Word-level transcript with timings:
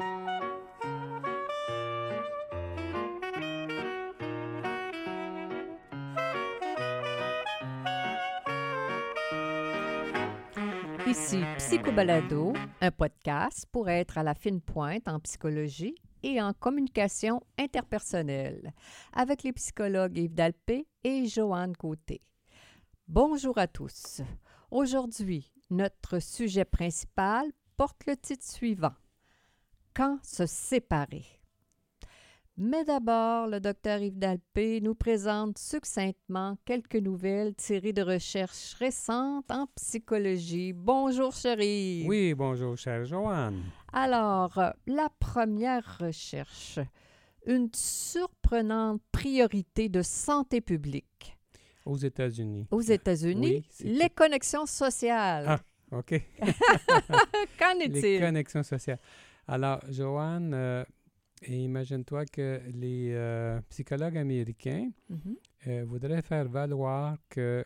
Ici 0.00 0.04
Psychobalado, 11.56 12.52
un 12.80 12.90
podcast 12.92 13.66
pour 13.72 13.88
être 13.88 14.18
à 14.18 14.22
la 14.22 14.34
fine 14.34 14.60
pointe 14.60 15.08
en 15.08 15.18
psychologie 15.18 15.96
et 16.22 16.40
en 16.40 16.52
communication 16.52 17.40
interpersonnelle 17.58 18.72
avec 19.12 19.42
les 19.42 19.52
psychologues 19.52 20.16
Yves 20.16 20.34
Dalpé 20.34 20.86
et 21.02 21.26
Joanne 21.26 21.76
Côté. 21.76 22.20
Bonjour 23.08 23.58
à 23.58 23.66
tous. 23.66 24.20
Aujourd'hui, 24.70 25.52
notre 25.70 26.20
sujet 26.20 26.64
principal 26.64 27.50
porte 27.76 28.06
le 28.06 28.16
titre 28.16 28.46
suivant 28.46 28.94
Quand 29.98 30.20
se 30.22 30.46
séparer 30.46 31.24
mais 32.60 32.84
d'abord, 32.84 33.46
le 33.46 33.60
docteur 33.60 34.00
Yves 34.00 34.18
Dalpé 34.18 34.80
nous 34.80 34.96
présente 34.96 35.58
succinctement 35.58 36.58
quelques 36.64 36.96
nouvelles 36.96 37.54
tirées 37.54 37.92
de 37.92 38.02
recherches 38.02 38.74
récentes 38.80 39.48
en 39.48 39.68
psychologie. 39.76 40.72
Bonjour, 40.72 41.32
chérie. 41.32 42.04
Oui, 42.08 42.34
bonjour, 42.34 42.76
chère 42.76 43.04
Joanne. 43.04 43.62
Alors, 43.92 44.60
la 44.88 45.08
première 45.20 45.98
recherche, 46.00 46.80
une 47.46 47.68
surprenante 47.72 49.00
priorité 49.12 49.88
de 49.88 50.02
santé 50.02 50.60
publique. 50.60 51.38
Aux 51.86 51.96
États-Unis. 51.96 52.66
Aux 52.72 52.80
États-Unis, 52.80 53.64
les 53.84 54.10
connexions 54.10 54.66
sociales. 54.66 55.44
Ah, 55.46 55.60
OK. 55.92 56.20
Qu'en 57.58 57.78
est-il? 57.78 58.02
Les 58.02 58.20
connexions 58.20 58.64
sociales. 58.64 58.98
Alors, 59.48 59.80
Joanne, 59.90 60.52
euh, 60.54 60.84
et 61.42 61.56
imagine-toi 61.64 62.26
que 62.26 62.60
les 62.74 63.12
euh, 63.12 63.60
psychologues 63.70 64.18
américains 64.18 64.90
Mhm. 65.08 65.36
euh, 65.68 65.84
voudraient 65.86 66.22
faire 66.22 66.48
valoir 66.48 67.16
que 67.28 67.64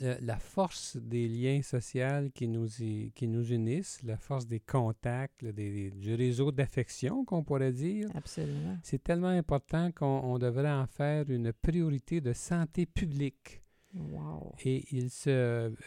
la 0.00 0.38
force 0.38 0.96
des 0.96 1.28
liens 1.28 1.62
sociaux 1.62 2.28
qui 2.34 2.48
nous, 2.48 2.66
y- 2.82 3.12
qui 3.14 3.28
nous 3.28 3.52
unissent, 3.52 4.02
la 4.02 4.16
force 4.16 4.46
des 4.48 4.58
contacts, 4.58 5.44
des- 5.44 5.90
du 5.92 6.14
réseau 6.14 6.50
d'affection 6.50 7.24
qu'on 7.24 7.44
pourrait 7.44 7.72
dire, 7.72 8.08
Absolument. 8.14 8.78
c'est 8.82 9.00
tellement 9.04 9.28
important 9.28 9.92
qu'on 9.92 10.06
on 10.24 10.38
devrait 10.38 10.72
en 10.72 10.86
faire 10.86 11.28
une 11.30 11.52
priorité 11.52 12.20
de 12.20 12.32
santé 12.32 12.86
publique. 12.86 13.62
Wow. 13.94 14.54
Et 14.64 14.86
il 14.90 15.10
se 15.10 15.28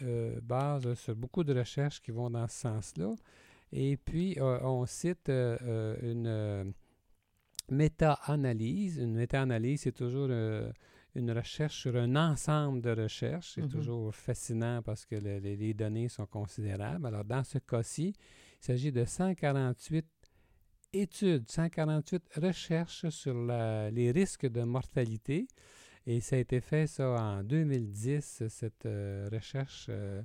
euh, 0.02 0.40
base 0.40 0.94
sur 0.94 1.14
beaucoup 1.16 1.42
de 1.44 1.52
recherches 1.52 2.00
qui 2.00 2.12
vont 2.12 2.30
dans 2.30 2.46
ce 2.48 2.60
sens-là. 2.60 3.12
Et 3.72 3.96
puis, 3.96 4.36
euh, 4.38 4.58
on 4.62 4.86
cite 4.86 5.28
euh, 5.28 5.56
euh, 5.62 5.96
une 6.02 6.72
méta-analyse. 7.70 8.98
Une 8.98 9.14
méta-analyse, 9.14 9.82
c'est 9.82 9.92
toujours 9.92 10.28
une 10.30 11.30
recherche 11.32 11.80
sur 11.80 11.96
un 11.96 12.14
ensemble 12.16 12.80
de 12.82 12.90
recherches. 12.90 13.52
C'est 13.54 13.62
Mhm. 13.62 13.68
toujours 13.68 14.14
fascinant 14.14 14.82
parce 14.82 15.04
que 15.04 15.16
le- 15.16 15.38
les, 15.38 15.56
les 15.56 15.74
données 15.74 16.08
sont 16.08 16.26
considérables. 16.26 17.06
Alors, 17.06 17.24
dans 17.24 17.42
ce 17.44 17.58
cas-ci, 17.58 18.14
il 18.60 18.64
s'agit 18.64 18.92
de 18.92 19.04
148 19.04 20.06
études, 20.92 21.50
148 21.50 22.22
recherches 22.36 23.08
sur 23.08 23.34
la- 23.34 23.90
les 23.90 24.10
risques 24.12 24.46
de 24.46 24.62
mortalité. 24.62 25.46
Et 26.06 26.20
ça 26.20 26.36
a 26.36 26.38
été 26.38 26.60
fait, 26.60 26.86
ça, 26.86 27.10
en 27.10 27.42
2010, 27.42 28.44
cette 28.48 28.86
euh, 28.86 29.28
recherche. 29.32 29.86
euh, 29.88 30.22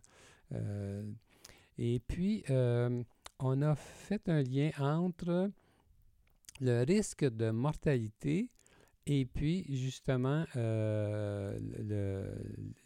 euh, 0.53 1.03
et 1.77 1.99
puis, 2.07 2.43
on 3.41 3.61
a 3.61 3.75
fait 3.75 4.27
un 4.29 4.41
lien 4.41 4.71
entre 4.79 5.51
le 6.59 6.83
risque 6.83 7.25
de 7.25 7.49
mortalité 7.51 8.49
et 9.07 9.25
puis, 9.25 9.65
justement, 9.67 10.45
euh, 10.55 11.57
le, 11.79 12.35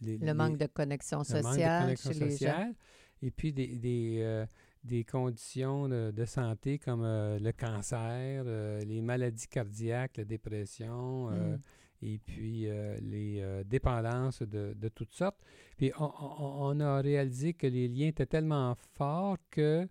les- 0.01 0.17
Le 0.17 0.25
les- 0.27 0.33
manque 0.33 0.57
de 0.57 0.65
connexion 0.67 1.19
le 1.29 1.33
manque 1.35 1.43
de 1.43 1.47
sociale 1.49 1.83
connexion 1.83 2.11
chez 2.13 2.19
les 2.19 2.37
gens. 2.37 2.73
et 3.21 3.31
puis 3.31 3.51
des, 3.51 3.67
des, 3.75 4.19
euh, 4.21 4.45
des 4.83 5.03
conditions 5.03 5.89
de, 5.89 6.11
de 6.11 6.25
santé 6.25 6.79
comme 6.79 7.03
euh, 7.03 7.37
le 7.39 7.51
cancer, 7.51 8.45
les 8.85 9.01
maladies 9.01 9.47
cardiaques, 9.47 10.17
la 10.17 10.23
dépression, 10.25 11.29
Mm. 11.31 11.59
et 12.01 12.17
puis 12.19 12.67
les 13.01 13.63
dépendances 13.65 14.41
de, 14.41 14.73
de 14.73 14.87
toutes 14.89 15.13
sortes. 15.13 15.41
Puis 15.77 15.91
on, 15.99 16.05
on- 16.05 16.77
on 16.77 16.79
a 16.79 17.01
réalisé 17.01 17.53
que 17.53 17.67
les 17.67 17.87
liens 17.89 18.07
étaient 18.07 18.25
tellement 18.25 18.75
forts 18.95 19.37
que 19.51 19.85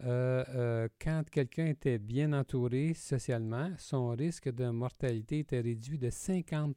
quand 0.00 1.22
quelqu'un 1.30 1.66
était 1.66 1.98
bien 1.98 2.32
entouré 2.32 2.94
socialement, 2.94 3.70
son 3.78 4.10
risque 4.10 4.48
de 4.50 4.68
mortalité 4.70 5.40
était 5.40 5.60
réduit 5.60 5.98
de 5.98 6.10
50 6.10 6.76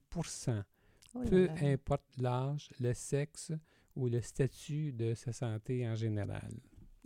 Oh 1.13 1.19
peu 1.29 1.49
importe 1.61 2.05
l'âge, 2.17 2.69
le 2.79 2.93
sexe 2.93 3.51
ou 3.95 4.07
le 4.07 4.21
statut 4.21 4.93
de 4.93 5.13
sa 5.13 5.33
santé 5.33 5.87
en 5.87 5.95
général. 5.95 6.53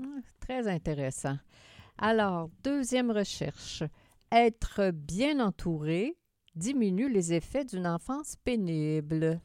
Ah, 0.02 0.20
Très 0.40 0.68
intéressant. 0.68 1.38
Alors, 1.98 2.50
deuxième 2.64 3.10
recherche. 3.10 3.84
Être 4.32 4.92
bien 4.92 5.40
entouré 5.40 6.18
diminue 6.56 7.12
les 7.12 7.34
effets 7.34 7.66
d'une 7.66 7.88
enfance 7.88 8.36
pénible. 8.36 9.42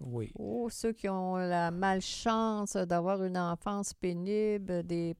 Oui. 0.00 0.30
Oh, 0.38 0.68
ceux 0.70 0.92
qui 0.92 1.08
ont 1.08 1.36
la 1.36 1.70
malchance 1.70 2.76
d'avoir 2.76 3.24
une 3.24 3.38
enfance 3.38 3.94
pénible, 3.94 4.82
des, 4.82 5.16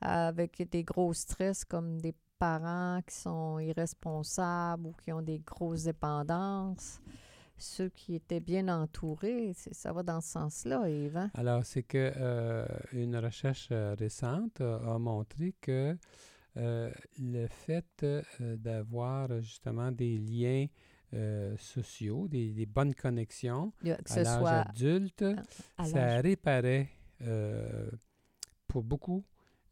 avec 0.00 0.68
des 0.70 0.82
gros 0.84 1.12
stress 1.12 1.64
comme 1.64 2.00
des 2.00 2.14
parents 2.38 3.00
qui 3.06 3.14
sont 3.16 3.58
irresponsables 3.58 4.86
ou 4.86 4.92
qui 5.04 5.12
ont 5.12 5.22
des 5.22 5.40
grosses 5.40 5.84
dépendances. 5.84 7.00
Ceux 7.58 7.90
qui 7.90 8.14
étaient 8.14 8.40
bien 8.40 8.68
entourés, 8.68 9.52
ça 9.72 9.92
va 9.92 10.02
dans 10.02 10.22
ce 10.22 10.30
sens-là, 10.30 10.88
Yves. 10.88 11.16
hein? 11.18 11.30
Alors, 11.34 11.62
c'est 11.66 11.82
que 11.82 12.10
euh, 12.16 12.64
une 12.92 13.16
recherche 13.18 13.68
euh, 13.70 13.94
récente 13.98 14.62
a, 14.62 14.76
a 14.94 14.98
montré 14.98 15.54
que 15.60 15.94
euh, 16.56 16.90
le 17.18 17.46
fait 17.48 18.02
euh, 18.02 18.22
d'avoir 18.56 19.30
euh, 19.30 19.40
justement 19.42 19.92
des 19.92 20.16
liens 20.16 20.66
euh, 21.12 21.54
sociaux, 21.58 22.28
des, 22.28 22.52
des 22.54 22.64
bonnes 22.66 22.94
connexions 22.94 23.72
Que 23.84 23.90
à 23.90 24.22
l'âge 24.22 24.38
soit 24.38 24.50
adulte, 24.70 25.24
à 25.76 25.84
ça 25.84 26.20
réparait 26.22 26.88
euh, 27.22 27.90
pour 28.66 28.82
beaucoup 28.82 29.22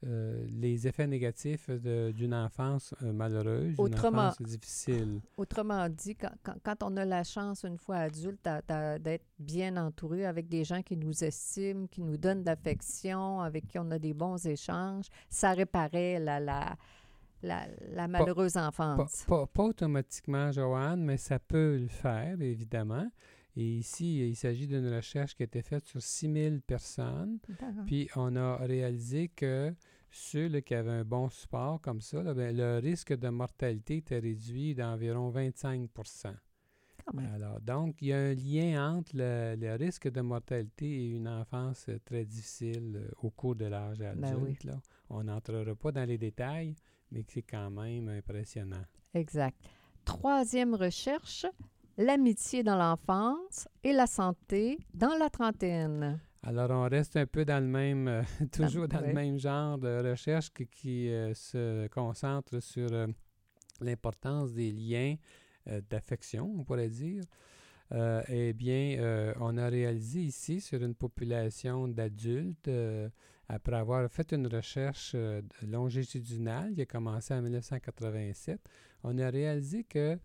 euh, 0.06 0.46
les 0.48 0.86
effets 0.86 1.06
négatifs 1.08 1.68
d'une 1.70 2.32
enfance 2.34 2.94
euh, 3.02 3.12
malheureuse, 3.12 3.74
d'une 3.74 3.80
Autrement- 3.80 4.26
enfance 4.28 4.40
difficile. 4.42 5.20
Autrement 5.36 5.88
dit, 5.88 6.14
quand, 6.14 6.30
quand- 6.42 6.54
quand 6.62 6.82
on 6.84 6.96
a 6.96 7.04
la 7.04 7.24
chance, 7.24 7.64
une 7.64 7.78
fois 7.78 7.96
adulte, 7.96 8.48
d'être 9.00 9.24
bien 9.40 9.76
entouré 9.76 10.24
avec 10.24 10.48
des 10.48 10.62
gens 10.64 10.82
qui 10.82 10.96
nous 10.96 11.24
estiment, 11.24 11.86
qui 11.88 12.00
nous 12.00 12.16
donnent 12.16 12.42
de 12.42 12.46
l'affection, 12.46 13.40
avec 13.40 13.66
qui 13.66 13.78
on 13.78 13.90
a 13.90 13.98
des 13.98 14.14
bons 14.14 14.44
échanges, 14.46 15.06
ça 15.28 15.52
réparait 15.52 16.20
la, 16.20 16.38
la, 16.38 16.76
la, 17.42 17.66
la 17.92 18.06
malheureuse 18.08 18.52
Pas, 18.54 18.68
enfance. 18.68 19.24
pas- 19.26 19.46
pas 19.46 19.64
automatiquement, 19.64 20.52
Joanne, 20.52 21.02
mais 21.04 21.16
ça 21.16 21.38
peut 21.40 21.76
le 21.76 21.88
faire, 21.88 22.40
évidemment. 22.40 23.08
Et 23.58 23.78
ici, 23.78 24.20
il 24.20 24.36
s'agit 24.36 24.68
d'une 24.68 24.88
recherche 24.94 25.34
qui 25.34 25.42
a 25.42 25.46
été 25.46 25.62
faite 25.62 25.84
sur 25.84 26.00
6000 26.00 26.60
personnes. 26.60 27.40
Puis, 27.86 28.08
on 28.14 28.36
a 28.36 28.56
réalisé 28.58 29.26
que 29.34 29.74
ceux 30.12 30.48
qui 30.60 30.76
avaient 30.76 30.92
un 30.92 31.04
bon 31.04 31.28
support 31.28 31.80
comme 31.80 32.00
ça, 32.00 32.22
là, 32.22 32.34
ben, 32.34 32.56
le 32.56 32.78
risque 32.78 33.12
de 33.18 33.28
mortalité 33.28 33.96
était 33.96 34.20
réduit 34.20 34.76
d'environ 34.76 35.30
25 35.30 35.90
Quand 35.92 37.14
même. 37.14 37.32
Alors, 37.34 37.60
donc, 37.60 37.96
il 38.00 38.08
y 38.08 38.12
a 38.12 38.18
un 38.18 38.34
lien 38.34 38.94
entre 38.94 39.16
le, 39.16 39.56
le 39.56 39.74
risque 39.74 40.08
de 40.08 40.20
mortalité 40.20 40.86
et 40.86 41.08
une 41.08 41.26
enfance 41.26 41.86
euh, 41.88 41.98
très 42.04 42.24
difficile 42.24 42.92
euh, 42.94 43.10
au 43.22 43.30
cours 43.30 43.56
de 43.56 43.64
l'âge 43.64 44.00
adulte. 44.00 44.20
Ben 44.20 44.36
oui. 44.40 44.56
là. 44.62 44.80
On 45.10 45.24
n'entrera 45.24 45.74
pas 45.74 45.90
dans 45.90 46.04
les 46.04 46.16
détails, 46.16 46.76
mais 47.10 47.24
c'est 47.26 47.42
quand 47.42 47.70
même 47.70 48.08
impressionnant. 48.08 48.84
Exact. 49.14 49.58
Troisième 50.04 50.76
recherche, 50.76 51.44
l'amitié 51.98 52.62
dans 52.62 52.76
l'enfance 52.76 53.68
et 53.82 53.92
la 53.92 54.06
santé 54.06 54.78
dans 54.94 55.16
la 55.18 55.28
trentaine. 55.28 56.20
Alors, 56.44 56.70
on 56.70 56.88
reste 56.88 57.16
un 57.16 57.26
peu 57.26 57.44
dans 57.44 57.62
le 57.62 57.68
même, 57.68 58.06
euh, 58.06 58.22
toujours 58.52 58.86
dans 58.86 59.00
oui. 59.00 59.08
le 59.08 59.12
même 59.12 59.38
genre 59.38 59.76
de 59.76 60.08
recherche 60.08 60.50
qui 60.70 61.10
euh, 61.10 61.34
se 61.34 61.88
concentre 61.88 62.60
sur 62.60 62.88
euh, 62.92 63.08
l'importance 63.80 64.52
des 64.52 64.72
liens 64.72 65.16
d'affection, 65.90 66.50
on 66.58 66.64
pourrait 66.64 66.88
dire. 66.88 67.22
Eh 68.28 68.54
bien, 68.54 69.34
on 69.38 69.58
a 69.58 69.68
réalisé 69.68 70.20
ici 70.20 70.62
sur 70.62 70.82
une 70.82 70.94
population 70.94 71.88
d'adultes, 71.88 72.70
après 73.48 73.76
avoir 73.76 74.10
fait 74.10 74.32
une 74.32 74.46
recherche 74.46 75.14
longitudinale 75.60 76.74
qui 76.74 76.80
a 76.80 76.86
commencé 76.86 77.34
en 77.34 77.42
1987, 77.42 78.58
on 79.04 79.18
a 79.18 79.28
réalisé 79.28 79.84
que 79.84 80.18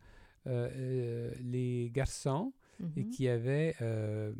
euh, 0.47 0.69
euh, 0.75 1.31
les 1.41 1.89
garçons 1.91 2.53
et 2.95 3.03
Mhm. 3.03 3.09
qui 3.09 3.27
avaient 3.27 3.75
euh, 3.81 4.33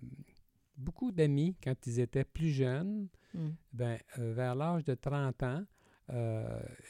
beaucoup 0.78 1.12
d'amis 1.12 1.56
quand 1.64 1.76
ils 1.88 2.00
étaient 2.00 2.26
plus 2.26 2.50
jeunes, 2.52 3.08
Mm. 3.34 3.50
ben, 3.74 3.98
vers 4.18 4.54
l'âge 4.54 4.84
de 4.84 4.94
30 4.94 5.42
ans, 5.44 5.64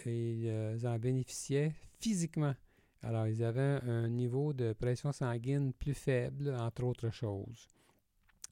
ils 0.05 0.87
en 0.87 0.99
bénéficiaient 0.99 1.71
physiquement. 1.99 2.53
Alors, 3.01 3.27
ils 3.27 3.43
avaient 3.43 3.79
un 3.83 4.09
niveau 4.09 4.53
de 4.53 4.73
pression 4.73 5.11
sanguine 5.11 5.73
plus 5.73 5.93
faible, 5.93 6.53
entre 6.57 6.83
autres 6.83 7.09
choses. 7.11 7.67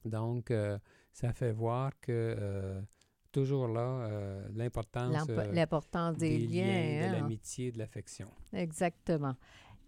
Donc, 0.04 0.50
euh, 0.50 0.78
ça 1.12 1.32
fait 1.32 1.52
voir 1.52 1.92
que 2.00 2.82
toujours 3.30 3.68
là, 3.68 4.42
l'importance 4.54 5.28
l'importance 5.52 6.16
des, 6.18 6.38
liens, 6.38 6.64
de 6.64 7.06
hein. 7.08 7.12
l'amitié, 7.12 7.72
de 7.72 7.78
l'affection. 7.78 8.28
Exactement. 8.52 9.34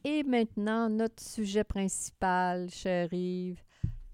Et 0.06 0.22
maintenant, 0.22 0.90
notre 0.90 1.22
sujet 1.22 1.64
principal, 1.64 2.68
cher 2.68 3.08
Yves, 3.10 3.62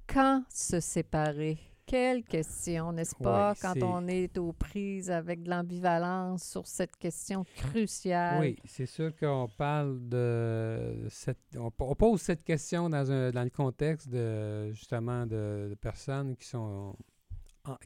quand 0.06 0.44
se 0.48 0.78
séparer? 0.78 1.58
Quelle 1.84 2.22
question, 2.22 2.92
n'est-ce 2.92 3.16
pas, 3.16 3.56
quand 3.60 3.74
on 3.82 4.06
est 4.06 4.38
aux 4.38 4.52
prises 4.52 5.10
avec 5.10 5.42
de 5.42 5.50
l'ambivalence 5.50 6.44
sur 6.44 6.64
cette 6.64 6.94
question 6.96 7.44
cruciale? 7.56 8.40
Oui, 8.40 8.56
c'est 8.64 8.86
sûr 8.86 9.10
qu'on 9.16 9.48
parle 9.58 10.08
de 10.08 11.08
cette. 11.08 11.40
On, 11.56 11.72
pose 11.72 12.20
cette 12.20 12.44
question 12.44 12.88
dans, 12.88 13.10
un, 13.10 13.32
dans 13.32 13.42
le 13.42 13.50
contexte 13.50 14.08
de 14.08 14.70
justement 14.70 15.26
de, 15.26 15.76
personnes 15.80 16.36
qui 16.36 16.46
sont 16.46 16.94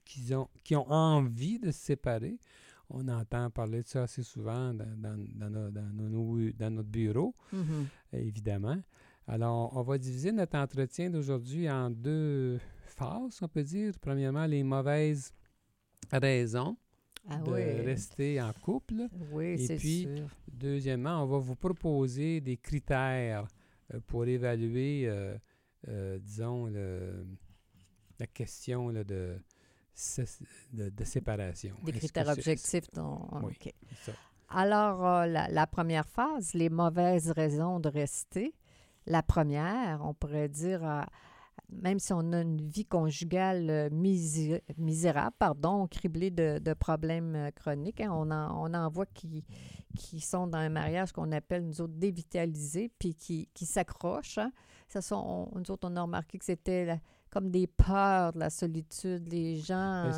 qui 0.05 0.35
ont, 0.35 0.51
qui 0.62 0.77
ont 0.77 0.91
envie 0.91 1.59
de 1.59 1.71
se 1.71 1.81
séparer. 1.81 2.39
On 2.91 3.09
entend 3.09 3.51
parler 3.51 3.83
de 3.83 3.89
ça 3.89 4.03
assez 4.03 4.23
souvent 4.23 4.75
dans, 4.75 4.97
dans, 4.97 5.17
dans, 5.35 5.73
dans 5.73 6.71
notre 6.71 6.89
bureau, 6.89 7.35
mm-hmm. 7.53 7.87
évidemment. 8.13 8.83
Alors, 9.27 9.75
on 9.77 9.83
va 9.83 9.97
diviser 9.97 10.33
notre 10.33 10.57
entretien 10.59 11.09
d'aujourd'hui 11.09 11.71
en 11.71 11.91
deux 11.91 12.59
phases, 12.85 13.39
on 13.41 13.49
peut 13.49 13.63
dire. 13.63 13.95
Premièrement, 14.01 14.45
les 14.45 14.63
mauvaises 14.63 15.33
raisons 16.13 16.77
ah 17.29 17.39
de 17.39 17.51
rester 17.51 18.41
en 18.41 18.53
couple. 18.53 19.09
Oui, 19.33 19.57
Et 19.59 19.77
puis, 19.77 20.09
deuxièmement, 20.47 21.23
on 21.23 21.27
va 21.27 21.39
vous 21.39 21.57
proposer 21.57 22.41
des 22.41 22.59
critères 22.59 23.47
euh, 23.93 24.01
pour 24.07 24.27
évaluer, 24.27 25.05
euh, 25.07 25.37
euh, 25.89 26.19
disons, 26.19 26.67
la 28.19 28.27
question 28.27 28.93
de, 28.93 29.39
de, 30.73 31.05
séparation. 31.05 31.75
Des 31.85 31.93
critères 31.93 32.29
objectifs. 32.29 32.91
Dont... 32.93 33.20
Oui, 33.43 33.56
Alors, 34.49 35.26
la, 35.26 35.67
première 35.67 36.06
phase, 36.06 36.55
les 36.55 36.69
mauvaises 36.69 37.31
raisons 37.31 37.81
de 37.81 37.88
rester. 37.88 38.55
La 39.06 39.23
première, 39.23 40.00
on 40.02 40.14
pourrait 40.14 40.49
dire, 40.49 40.82
euh, 40.82 41.02
même 41.70 41.99
si 41.99 42.12
on 42.12 42.32
a 42.32 42.41
une 42.41 42.61
vie 42.69 42.87
conjugale 42.87 43.69
euh, 43.69 43.88
misérable, 43.91 45.37
pardon, 45.38 45.87
criblée 45.87 46.31
de, 46.31 46.75
problèmes 46.75 47.37
euh, 47.37 47.50
chroniques, 47.50 48.00
hein, 48.00 48.11
on, 48.12 48.31
en, 48.31 48.67
on 48.67 48.73
en 48.73 48.88
voit 48.88 49.06
qui, 49.06 49.44
qui 49.96 50.20
sont 50.20 50.46
dans 50.46 50.58
un 50.58 50.70
mariage 50.70 51.12
qu'on 51.12 51.32
appelle, 51.32 51.67
nous 51.67 51.81
autres, 51.81 51.94
dévitalisés, 51.94 52.91
puis 52.99 53.14
qui, 53.14 53.49
qui 53.52 53.67
s'accrochent. 53.67 54.38
Hein. 54.38 54.52
Ça 54.88 55.02
sont, 55.02 55.50
nous 55.55 55.70
autres, 55.70 55.88
on 55.91 55.96
a 55.96 56.02
remarqué 56.02 56.38
que 56.38 56.44
c'était 56.44 56.99
comme 57.35 57.51
des 57.51 57.67
peurs 57.67 58.33
de 58.33 58.39
la 58.39 58.49
solitude. 58.51 59.29
Les 59.29 59.57
gens... 59.57 60.13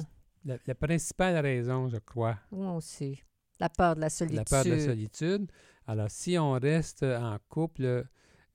La, 0.45 0.59
la, 0.67 0.75
principale 0.75 1.39
raison, 1.39 1.89
je 1.89 1.97
crois. 1.97 2.37
Moi 2.53 2.75
aussi. 2.75 3.23
La 3.59 3.71
peur 3.71 3.97
de 3.97 4.03
la 4.03 4.11
solitude. 4.11 4.37
La 4.37 4.45
peur 4.45 4.65
de 4.65 4.71
la 4.71 4.85
solitude. 4.85 5.51
Alors, 5.87 6.11
si 6.11 6.37
on 6.39 6.53
reste 6.53 7.03
en 7.03 7.39
couple 7.49 8.05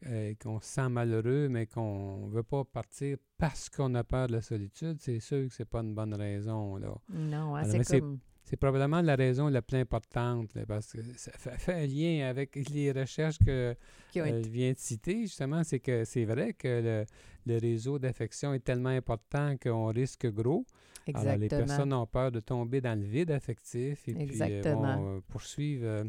euh, 0.06 0.34
qu'on 0.40 0.62
se 0.62 0.68
sent 0.68 0.90
malheureux, 0.90 1.50
mais 1.50 1.66
qu'on 1.66 2.28
ne 2.28 2.32
veut 2.32 2.44
pas 2.44 2.64
partir 2.64 3.18
parce 3.38 3.68
qu'on 3.68 3.96
a 3.96 4.04
peur 4.04 4.28
de 4.28 4.34
la 4.34 4.42
solitude, 4.42 4.98
c'est 5.02 5.20
sûr 5.20 5.48
que 5.48 5.54
c'est 5.54 5.66
pas 5.66 5.80
une 5.80 5.96
bonne 5.96 6.14
raison. 6.14 6.78
Là. 6.78 6.94
Non, 7.10 7.56
hein, 7.56 7.64
c'est 7.64 8.00
comme... 8.00 8.20
C'est 8.52 8.58
probablement 8.58 9.02
la 9.02 9.16
raison 9.16 9.48
la 9.48 9.62
plus 9.62 9.78
importante, 9.78 10.50
parce 10.68 10.92
que 10.92 11.00
ça 11.16 11.32
fait, 11.32 11.74
un 11.74 11.88
lien 11.88 12.28
avec 12.28 12.58
les 12.70 12.92
recherches 12.92 13.40
que 13.40 13.74
euh, 13.74 13.74
je 14.14 14.50
viens 14.50 14.74
de 14.74 14.78
citer, 14.78 15.22
justement, 15.22 15.64
c'est 15.64 15.80
que 15.80 16.04
c'est 16.04 16.26
vrai 16.26 16.52
que 16.52 17.06
le, 17.46 17.58
réseau 17.58 17.98
d'affection 17.98 18.54
est 18.54 18.60
tellement 18.60 18.90
important 18.90 19.56
qu'on 19.56 19.86
risque 19.86 20.30
gros. 20.34 20.66
Exactement. 21.08 21.30
Alors, 21.30 21.40
les 21.40 21.48
personnes 21.48 21.94
ont 21.94 22.06
peur 22.06 22.30
de 22.30 22.42
tomber 22.42 22.82
dans 22.82 23.00
le 23.00 23.06
vide 23.06 23.32
affectif 23.32 24.06
et 24.10 24.16
puis 24.16 24.42
euh, 24.42 24.62
vont 24.66 25.22
poursuivre 25.30 26.04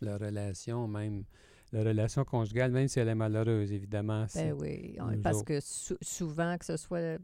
leur 0.00 0.18
relation 0.18 0.88
même 0.88 1.22
la 1.70 1.84
relation 1.84 2.24
conjugale, 2.24 2.72
même 2.72 2.88
si 2.88 2.98
elle 2.98 3.08
est 3.08 3.14
malheureuse, 3.14 3.72
évidemment. 3.72 4.26
Ben 4.34 4.52
oui, 4.52 4.96
parce 5.22 5.44
que 5.44 5.60
souvent, 5.60 6.56
que 6.58 6.64
ce 6.64 6.76
soit 6.76 7.18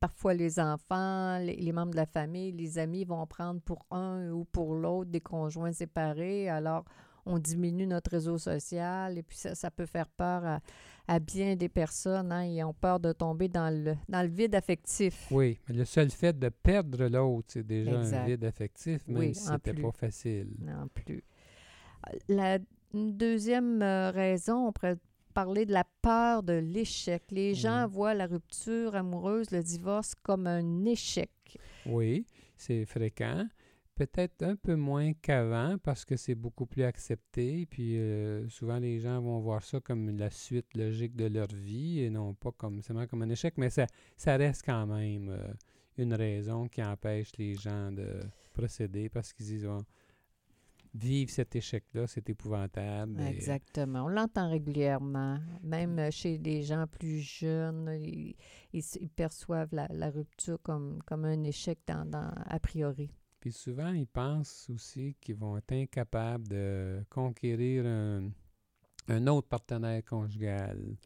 parfois 0.00 0.34
les 0.34 0.58
enfants, 0.58 1.38
les, 1.38 1.72
membres 1.72 1.92
de 1.92 1.96
la 1.96 2.06
famille, 2.06 2.52
les 2.52 2.78
amis 2.78 3.04
vont 3.04 3.26
prendre 3.26 3.60
pour 3.60 3.86
un 3.90 4.30
ou 4.30 4.44
pour 4.44 4.74
l'autre 4.74 5.10
des 5.10 5.20
conjoints 5.20 5.72
séparés. 5.72 6.48
Alors, 6.48 6.84
on 7.26 7.38
diminue 7.38 7.86
notre 7.86 8.10
réseau 8.10 8.38
social 8.38 9.18
et 9.18 9.22
puis 9.22 9.36
ça, 9.36 9.70
peut 9.70 9.86
faire 9.86 10.08
peur 10.08 10.60
à, 11.06 11.20
bien 11.20 11.54
des 11.54 11.68
personnes. 11.68 12.32
Hein, 12.32 12.44
ils 12.44 12.64
ont 12.64 12.72
peur 12.72 12.98
de 12.98 13.12
tomber 13.12 13.48
dans 13.48 13.68
le, 13.72 13.94
dans 14.08 14.22
le 14.22 14.28
vide 14.28 14.54
affectif. 14.54 15.28
Oui, 15.30 15.58
mais 15.68 15.74
le 15.74 15.84
seul 15.84 16.10
fait 16.10 16.36
de 16.36 16.48
perdre 16.48 17.06
l'autre, 17.06 17.48
c'est 17.52 17.66
déjà 17.66 17.98
un 18.00 18.24
vide 18.24 18.44
affectif, 18.44 19.06
même 19.06 19.34
si 19.34 19.44
c'était 19.44 19.74
pas 19.74 19.92
facile. 19.92 20.48
Non 20.60 20.88
plus. 20.88 21.22
La 22.28 22.58
une 22.92 23.16
deuxième 23.16 23.82
euh, 23.82 24.10
raison, 24.10 24.66
on 24.68 24.72
pourrait 24.72 24.98
parler 25.44 25.64
de 25.64 25.72
la 25.72 25.84
peur 26.02 26.42
de 26.42 26.52
l'échec. 26.52 27.22
Les 27.30 27.54
gens 27.54 27.88
voient 27.88 28.12
la 28.12 28.26
rupture 28.26 28.94
amoureuse, 28.94 29.50
le 29.52 29.62
divorce, 29.62 30.14
comme 30.14 30.46
un 30.46 30.84
échec. 30.84 31.30
Oui, 31.86 32.26
c'est 32.56 32.84
fréquent. 32.84 33.48
Peut-être 33.94 34.42
un 34.42 34.56
peu 34.56 34.76
moins 34.76 35.14
qu'avant 35.14 35.78
parce 35.82 36.04
que 36.04 36.16
c'est 36.16 36.34
beaucoup 36.34 36.66
plus 36.66 36.82
accepté. 36.82 37.64
Puis 37.64 37.98
euh, 37.98 38.46
souvent, 38.50 38.78
les 38.78 39.00
gens 39.00 39.18
vont 39.22 39.40
voir 39.40 39.62
ça 39.62 39.80
comme 39.80 40.10
la 40.10 40.28
suite 40.28 40.74
logique 40.74 41.16
de 41.16 41.24
leur 41.24 41.48
vie 41.48 42.00
et 42.00 42.10
non 42.10 42.34
pas 42.34 42.52
comme 42.52 42.82
seulement 42.82 43.06
comme 43.06 43.22
un 43.22 43.30
échec. 43.30 43.54
Mais 43.56 43.70
ça, 43.70 43.86
ça 44.18 44.36
reste 44.36 44.62
quand 44.66 44.86
même 44.86 45.30
euh, 45.30 45.54
une 45.96 46.12
raison 46.12 46.68
qui 46.68 46.82
empêche 46.82 47.32
les 47.38 47.54
gens 47.54 47.92
de 47.92 48.20
procéder 48.52 49.08
parce 49.08 49.32
qu'ils 49.32 49.46
disent 49.46 49.68
vivre 50.94 51.30
cet 51.30 51.56
échec-là, 51.56 52.06
c'est 52.06 52.28
épouvantable. 52.30 53.20
Exactement. 53.20 54.04
On 54.04 54.08
l'entend 54.08 54.50
régulièrement. 54.50 55.38
Même 55.62 56.10
chez 56.10 56.38
des 56.38 56.62
gens 56.62 56.86
plus 56.86 57.20
jeunes, 57.20 57.90
ils, 58.02 59.10
perçoivent 59.14 59.72
la, 59.72 60.10
rupture 60.10 60.58
comme, 60.62 61.00
comme 61.06 61.24
un 61.24 61.44
échec 61.44 61.78
dans, 61.86 62.32
a 62.46 62.60
priori. 62.60 63.10
Puis 63.40 63.52
souvent, 63.52 63.92
ils 63.92 64.06
pensent 64.06 64.68
aussi 64.68 65.16
qu'ils 65.20 65.36
vont 65.36 65.56
être 65.56 65.72
incapables 65.72 66.46
de 66.48 67.02
conquérir 67.08 67.86
un, 67.86 68.30
un 69.08 69.26
autre 69.26 69.48
partenaire 69.48 70.04
conjugal. 70.04 70.96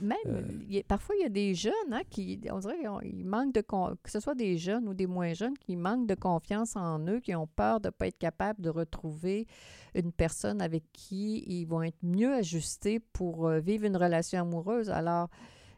Même, 0.00 0.16
euh. 0.26 0.82
parfois, 0.88 1.14
il 1.16 1.22
y 1.22 1.26
a 1.26 1.30
des 1.30 1.54
jeunes 1.54 1.72
hein, 1.92 2.02
qui, 2.10 2.40
on 2.50 2.58
dirait 2.58 2.78
qu'ils 3.02 3.24
manquent 3.24 3.54
de, 3.54 3.60
que 3.60 4.10
ce 4.10 4.20
soit 4.20 4.34
des 4.34 4.56
jeunes 4.56 4.88
ou 4.88 4.94
des 4.94 5.06
moins 5.06 5.32
jeunes, 5.34 5.56
qui 5.58 5.76
manquent 5.76 6.06
de 6.06 6.14
confiance 6.14 6.76
en 6.76 6.98
eux, 7.06 7.20
qui 7.20 7.34
ont 7.34 7.46
peur 7.46 7.80
de 7.80 7.88
ne 7.88 7.90
pas 7.90 8.08
être 8.08 8.18
capables 8.18 8.60
de 8.60 8.70
retrouver 8.70 9.46
une 9.94 10.12
personne 10.12 10.60
avec 10.60 10.82
qui 10.92 11.44
ils 11.46 11.66
vont 11.66 11.82
être 11.82 12.02
mieux 12.02 12.34
ajustés 12.34 12.98
pour 12.98 13.46
euh, 13.46 13.60
vivre 13.60 13.84
une 13.84 13.96
relation 13.96 14.40
amoureuse. 14.40 14.90
Alors, 14.90 15.28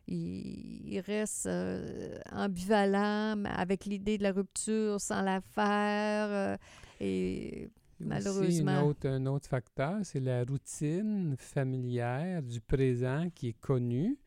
ils, 0.08 1.02
restent 1.06 1.46
euh, 1.46 2.18
ambivalents 2.32 3.44
avec 3.44 3.84
l'idée 3.84 4.18
de 4.18 4.22
la 4.22 4.32
rupture 4.32 5.00
sans 5.00 5.22
la 5.22 5.40
faire. 5.40 6.58
et 7.00 7.68
Malheureusement. 8.00 8.86
autre, 8.86 9.08
un 9.08 9.26
autre 9.26 9.48
facteur, 9.48 10.00
c'est 10.02 10.20
la 10.20 10.44
routine 10.44 11.34
familière 11.38 12.42
du 12.42 12.60
présent 12.60 13.28
qui 13.34 13.48
est 13.48 13.60
connue. 13.60 14.18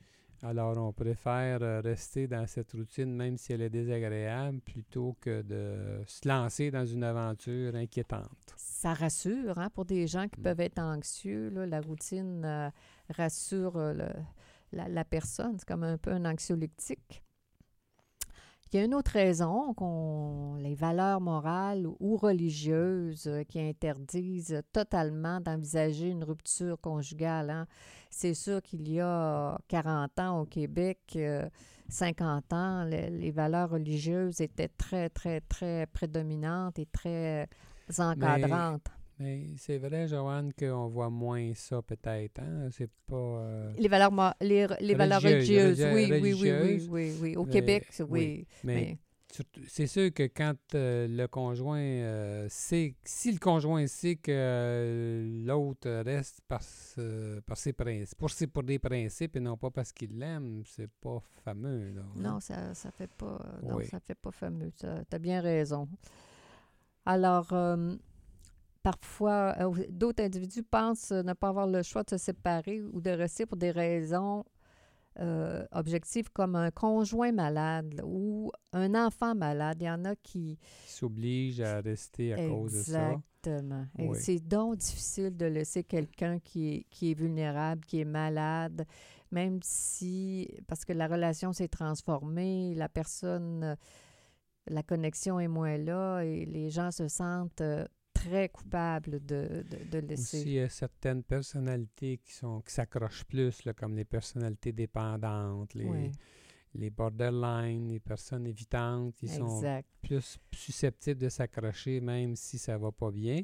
Alors, 0.41 0.77
on 0.77 0.93
préfère 0.93 1.61
euh, 1.61 1.81
rester 1.81 2.27
dans 2.27 2.47
cette 2.47 2.71
routine, 2.71 3.13
même 3.13 3.37
si 3.37 3.51
elle 3.51 3.61
est 3.61 3.69
désagréable, 3.69 4.61
plutôt 4.61 5.17
que 5.19 5.41
de 5.41 6.01
se 6.07 6.25
lancer 6.27 6.71
dans 6.71 6.85
une 6.85 7.03
aventure 7.03 7.75
inquiétante. 7.75 8.53
Ça 8.55 8.93
rassure, 8.93 9.57
hein, 9.57 9.69
pour 9.69 9.83
des 9.83 10.07
gens 10.07 10.29
qui 10.29 10.39
mm. 10.39 10.43
peuvent 10.43 10.61
être 10.61 10.79
anxieux. 10.79 11.49
la 11.49 11.81
routine 11.81 12.45
euh, 12.45 12.69
rassure 13.09 13.75
euh, 13.75 13.93
la, 14.71 14.87
la, 14.87 15.03
personne. 15.03 15.57
C'est 15.59 15.67
comme 15.67 15.83
un 15.83 15.97
peu 15.97 16.11
un 16.11 16.23
anxiolytique. 16.23 17.21
Il 18.71 18.77
y 18.77 18.79
a 18.79 18.85
une 18.85 18.93
autre 18.93 19.11
raison, 19.13 19.73
qu'on, 19.73 20.55
les 20.59 20.75
valeurs 20.75 21.21
morales 21.21 21.87
ou 21.99 22.17
religieuses 22.17 23.25
euh, 23.25 23.43
qui 23.43 23.59
interdisent 23.59 24.61
totalement 24.71 25.41
d'envisager 25.41 26.09
une 26.09 26.23
rupture 26.23 26.79
conjugale. 26.79 27.49
Hein. 27.49 27.65
C'est 28.11 28.35
sûr 28.35 28.61
qu'il 28.61 28.87
y 28.87 28.99
a 28.99 29.57
40 29.69 30.19
ans 30.19 30.41
au 30.41 30.45
Québec, 30.45 31.17
50 31.87 32.43
euh, 32.53 32.55
ans, 32.55 32.83
les, 32.83 33.31
valeurs 33.31 33.71
religieuses 33.71 34.39
étaient 34.39 34.69
très, 34.69 35.09
très, 35.09 35.41
très 35.41 35.87
prédominantes 35.87 36.77
et 36.77 36.85
très 36.85 37.49
encadrantes. 37.97 38.85
Mais 38.85 38.98
c'est 39.57 39.77
vrai, 39.77 40.07
Joanne, 40.07 40.51
qu'on 40.53 40.87
voit 40.87 41.09
moins 41.09 41.53
ça 41.53 41.81
peut-être. 41.81 42.39
Hein? 42.39 42.69
C'est 42.71 42.89
pas. 43.07 43.15
Euh, 43.15 43.73
les 43.77 43.87
valeurs, 43.87 44.11
les, 44.41 44.67
les 44.79 44.95
valeurs 44.95 45.21
religieuses, 45.21 45.81
oui, 45.93 46.07
oui, 46.11 46.33
oui, 46.33 46.87
oui, 46.89 47.13
oui, 47.21 47.35
Au 47.35 47.45
Québec, 47.45 47.87
oui. 48.09 48.47
Mais, 48.63 48.97
c'est 49.67 49.85
sûr 49.85 50.11
que 50.11 50.23
quand 50.23 50.55
euh, 50.73 51.07
le 51.07 51.27
conjoint 51.27 51.77
euh, 51.79 52.47
sait, 52.49 52.95
si 53.03 53.31
le 53.31 53.37
conjoint 53.37 53.85
sait 53.85 54.15
que 54.15 55.43
l'autre 55.45 55.87
reste 56.03 56.41
par, 56.47 56.61
par 57.45 57.57
ses 57.57 57.73
principes, 57.73 58.17
pour, 58.17 58.31
ses- 58.31 58.47
pour 58.47 58.63
des 58.63 58.79
principes 58.79 59.35
et 59.35 59.39
non 59.39 59.55
pas 59.55 59.69
parce 59.69 59.91
qu'il 59.91 60.17
l'aime, 60.17 60.63
c'est 60.65 60.89
pas 60.99 61.19
fameux. 61.43 61.91
là, 61.91 62.01
hein? 62.01 62.11
Non, 62.15 62.39
ça 62.39 62.73
ça 62.73 62.89
fait 62.89 63.11
pas 63.11 63.39
non, 63.61 63.75
Oui. 63.75 63.85
ça 63.85 63.99
fait 63.99 64.15
pas 64.15 64.31
fameux. 64.31 64.71
Tu 64.79 64.87
as 64.87 65.19
bien 65.19 65.41
raison. 65.41 65.87
Alors, 67.05 67.53
parfois, 68.83 69.55
euh, 69.59 69.85
d'autres 69.89 70.23
individus 70.23 70.63
pensent 70.63 71.11
ne 71.11 71.33
pas 71.33 71.49
avoir 71.49 71.67
le 71.67 71.83
choix 71.83 72.03
de 72.03 72.09
se 72.11 72.17
séparer 72.17 72.81
ou 72.81 73.01
de 73.01 73.09
rester 73.11 73.45
pour 73.45 73.57
des 73.57 73.71
raisons 73.71 74.45
euh, 75.19 75.65
objectives 75.71 76.29
comme 76.31 76.55
un 76.55 76.71
conjoint 76.71 77.31
malade 77.31 77.93
là, 77.93 78.03
ou 78.05 78.51
un 78.71 78.95
enfant 78.95 79.35
malade. 79.35 79.77
Il 79.81 79.85
y 79.85 79.89
en 79.89 80.05
a 80.05 80.15
qui... 80.15 80.57
Qui 80.85 80.91
s'oblige 80.91 81.59
à 81.59 81.81
rester 81.81 82.33
à 82.33 82.47
cause 82.47 82.73
de 82.73 82.79
ça. 82.83 83.11
Exactement. 83.11 83.85
Oui. 83.97 84.17
C'est 84.19 84.39
donc 84.39 84.77
difficile 84.77 85.35
de 85.35 85.45
laisser 85.45 85.83
quelqu'un 85.83 86.39
qui 86.39 86.73
est, 86.73 86.85
qui 86.89 87.11
est 87.11 87.13
vulnérable, 87.15 87.81
qui 87.85 87.99
est 87.99 88.05
malade, 88.05 88.85
même 89.31 89.59
si, 89.61 90.47
parce 90.67 90.85
que 90.85 90.93
la 90.93 91.07
relation 91.07 91.51
s'est 91.53 91.67
transformée, 91.67 92.73
la 92.75 92.87
personne, 92.87 93.63
euh, 93.63 93.75
la 94.67 94.83
connexion 94.83 95.39
est 95.39 95.47
moins 95.47 95.77
là 95.77 96.21
et 96.21 96.45
les 96.45 96.69
gens 96.69 96.91
se 96.91 97.07
sentent 97.07 97.61
euh, 97.61 97.85
très 98.23 98.49
coupables 98.49 99.25
de, 99.25 99.63
de, 99.69 99.89
de 99.91 100.07
laisser. 100.07 100.39
Aussi, 100.39 100.47
il 100.47 100.53
y 100.53 100.59
a 100.59 100.69
certaines 100.69 101.23
personnalités 101.23 102.17
qui 102.17 102.33
sont 102.33 102.61
qui 102.61 102.73
s'accrochent 102.73 103.25
plus, 103.25 103.63
là, 103.65 103.73
comme 103.73 103.95
les 103.95 104.05
personnalités 104.05 104.71
dépendantes, 104.71 105.73
les, 105.73 105.85
Oui, 105.85 106.11
les 106.75 106.89
borderline, 106.89 107.87
les 107.87 107.99
personnes 107.99 108.45
évitantes, 108.47 109.15
qui 109.15 109.27
sont 109.27 109.61
plus 110.01 110.39
susceptibles 110.53 111.21
de 111.21 111.29
s'accrocher 111.29 112.01
même 112.01 112.35
si 112.35 112.57
ça 112.57 112.77
va 112.77 112.91
pas 112.91 113.11
bien. 113.11 113.41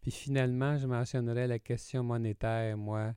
Puis 0.00 0.10
finalement, 0.10 0.76
je 0.76 0.86
mentionnerai 0.86 1.46
la 1.46 1.58
question 1.58 2.02
monétaire, 2.02 2.76
moi, 2.76 3.14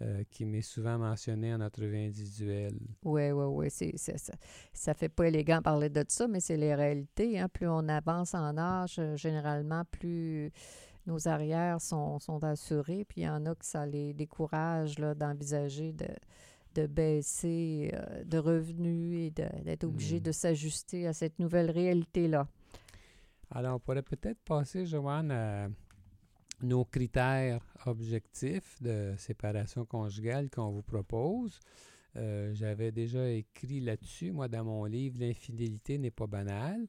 euh, 0.00 0.24
qui 0.30 0.44
m'est 0.44 0.62
souvent 0.62 0.98
mentionnée 0.98 1.54
en 1.54 1.60
entrevue 1.60 1.98
individuelle. 1.98 2.74
Oui, 3.04 3.30
oui, 3.30 3.44
oui. 3.44 3.66
C'est, 3.70 3.92
c'est- 3.96 4.18
ça, 4.18 4.32
ça 4.72 4.94
fait 4.94 5.08
pas 5.08 5.28
élégant 5.28 5.62
parler 5.62 5.90
de 5.90 6.04
ça, 6.08 6.26
mais 6.26 6.40
c'est 6.40 6.56
les 6.56 6.74
réalités. 6.74 7.38
Hein. 7.38 7.48
Plus 7.48 7.68
on 7.68 7.88
avance 7.88 8.34
en 8.34 8.56
âge, 8.56 8.96
euh, 8.98 9.16
généralement, 9.16 9.84
plus 9.90 10.50
nos 11.06 11.28
arrières 11.28 11.80
sont, 11.80 12.18
sont 12.18 12.42
assurées. 12.42 13.04
Puis 13.04 13.20
il 13.20 13.24
y 13.24 13.28
en 13.28 13.44
a 13.46 13.54
que 13.54 13.64
ça 13.64 13.86
les 13.86 14.12
décourage 14.14 14.98
là, 14.98 15.14
d'envisager 15.14 15.92
de, 15.92 16.06
de 16.74 16.86
baisser 16.86 17.90
euh, 17.92 18.24
de 18.24 18.38
revenus 18.38 19.26
et 19.26 19.30
de- 19.30 19.62
d'être 19.64 19.84
obligé 19.84 20.16
Mm. 20.18 20.22
de 20.22 20.32
s'ajuster 20.32 21.06
à 21.06 21.12
cette 21.12 21.38
nouvelle 21.38 21.70
réalité-là. 21.70 22.48
Alors, 23.54 23.76
on 23.76 23.78
pourrait 23.80 24.02
peut-être 24.02 24.40
passer, 24.44 24.86
Joanne, 24.86 25.30
à 25.30 25.68
nos 26.62 26.84
critères 26.84 27.64
objectifs 27.86 28.80
de 28.82 29.14
séparation 29.18 29.84
conjugale 29.84 30.50
qu'on 30.50 30.70
vous 30.70 30.82
propose. 30.82 31.58
Euh, 32.16 32.52
J'avais 32.54 32.92
déjà 32.92 33.28
écrit 33.30 33.80
là-dessus, 33.80 34.32
moi, 34.32 34.48
dans 34.48 34.64
mon 34.64 34.84
livre, 34.84 35.18
L'infidélité 35.20 35.98
n'est 35.98 36.10
pas 36.10 36.26
banale. 36.26 36.86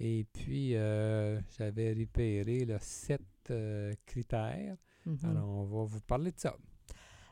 Et 0.00 0.26
puis, 0.32 0.74
euh, 0.74 1.40
j'avais 1.56 1.92
repéré 1.92 2.64
là, 2.64 2.78
sept 2.80 3.22
euh, 3.50 3.92
critères. 4.06 4.76
Mhm. 5.06 5.18
Alors, 5.24 5.48
on 5.48 5.64
va 5.64 5.84
vous 5.84 6.00
parler 6.00 6.32
de 6.32 6.40
ça. 6.40 6.56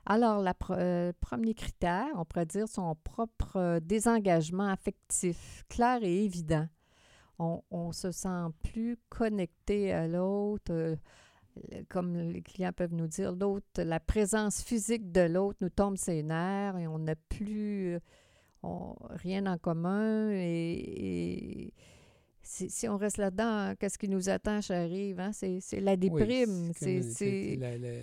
Alors, 0.05 0.43
le 0.43 1.13
premier 1.13 1.55
critère, 1.55 2.09
on 2.17 2.25
pourrait 2.25 2.47
dire 2.47 2.69
son 2.69 2.95
propre 2.95 3.79
désengagement 3.81 4.69
affectif, 4.69 5.65
clair 5.69 6.03
et 6.03 6.25
évident. 6.25 6.67
On, 7.39 7.63
on 7.71 7.93
se 7.93 8.11
sent 8.11 8.49
plus 8.63 8.99
connecté 9.09 9.93
à 9.93 10.07
l'autre, 10.07 10.97
comme 11.89 12.17
les 12.17 12.43
clients 12.43 12.73
peuvent 12.73 12.95
nous 12.95 13.07
dire, 13.07 13.33
l'autre, 13.33 13.83
la 13.83 14.01
présence 14.01 14.63
physique 14.63 15.13
de 15.13 15.23
l'autre 15.23 15.59
nous 15.61 15.69
tombe 15.71 15.97
ses 15.97 16.23
nerfs 16.23 16.79
et 16.79 16.87
on 16.87 16.99
n'a 16.99 17.15
plus 17.17 17.95
euh, 17.95 18.01
on- 18.63 18.95
rien 19.11 19.47
en 19.47 19.59
commun. 19.59 20.31
Et, 20.31 21.65
et 21.67 21.75
si, 22.43 22.71
si 22.71 22.89
on 22.89 22.97
reste 22.97 23.19
là-dedans, 23.19 23.75
qu'est-ce 23.79 23.99
qui 23.99 24.09
nous 24.09 24.29
attend, 24.29 24.61
j'arrive? 24.61 25.21
Hein? 25.21 25.33
C'est 25.33 25.81
la 25.81 25.97
déprime. 25.97 26.73
c'est 26.75 27.03
c'est 27.03 27.03
comme- 27.03 27.13
c'est- 27.13 27.57
la, 27.57 27.79
la- 27.79 28.01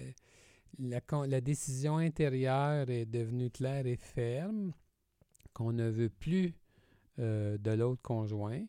la 0.79 1.01
con- 1.01 1.23
la 1.27 1.41
décision 1.41 1.97
intérieure 1.97 2.89
est 2.89 3.05
devenue 3.05 3.49
claire 3.49 3.85
et 3.87 3.97
ferme, 3.97 4.71
qu'on 5.53 5.73
ne 5.73 5.89
veut 5.89 6.09
plus 6.09 6.53
euh, 7.19 7.57
de 7.57 7.71
l'autre 7.71 8.01
conjoint. 8.01 8.63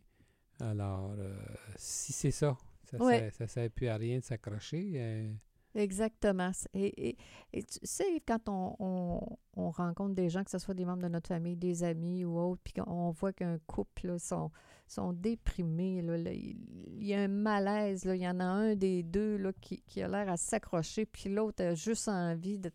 Alors, 0.59 1.13
euh, 1.19 1.37
si 1.77 2.13
c'est 2.13 2.33
ça, 2.33 2.57
ça 2.91 2.99
ne 2.99 3.05
Ouais. 3.05 3.31
sert 3.47 3.71
plus 3.71 3.89
à 3.89 3.97
rien 3.97 4.19
de 4.19 4.25
s'accrocher. 4.25 4.93
euh, 4.97 5.33
Exactement. 5.75 6.51
Et, 6.75 7.11
et- 7.11 7.17
et 7.53 7.63
tu 7.63 7.79
sais, 7.85 8.21
quand 8.27 8.49
on, 8.49 8.75
on- 8.81 9.37
on 9.57 9.71
rencontre 9.71 10.15
des 10.17 10.29
gens, 10.29 10.43
que 10.43 10.51
ce 10.51 10.59
soit 10.59 10.75
des 10.75 10.85
membres 10.85 11.03
de 11.03 11.09
notre 11.09 11.29
famille, 11.29 11.57
des 11.57 11.85
amis 11.85 12.25
ou 12.25 12.39
autres, 12.39 12.61
puis 12.65 12.73
qu'on 12.73 13.11
voit 13.13 13.33
qu'un 13.33 13.59
couple 13.69 14.09
là, 14.09 14.19
sont, 14.19 14.51
sont 14.89 15.13
déprimés, 15.13 16.03
là, 16.03 16.19
là, 16.19 16.33
il 16.33 17.05
y 17.05 17.15
a 17.15 17.21
un 17.21 17.29
malaise, 17.29 18.05
là, 18.05 18.17
il 18.17 18.23
y 18.23 18.29
en 18.29 18.41
a 18.41 18.45
un 18.45 18.75
des 18.75 19.05
deux 19.05 19.37
là, 19.37 19.53
qui, 19.61 19.81
qui 19.83 20.03
a 20.03 20.09
l'air 20.09 20.29
à 20.29 20.37
s'accrocher, 20.37 21.07
puis 21.07 21.31
l'autre 21.31 21.63
a 21.63 21.75
juste 21.75 22.09
envie 22.09 22.59
de 22.59 22.73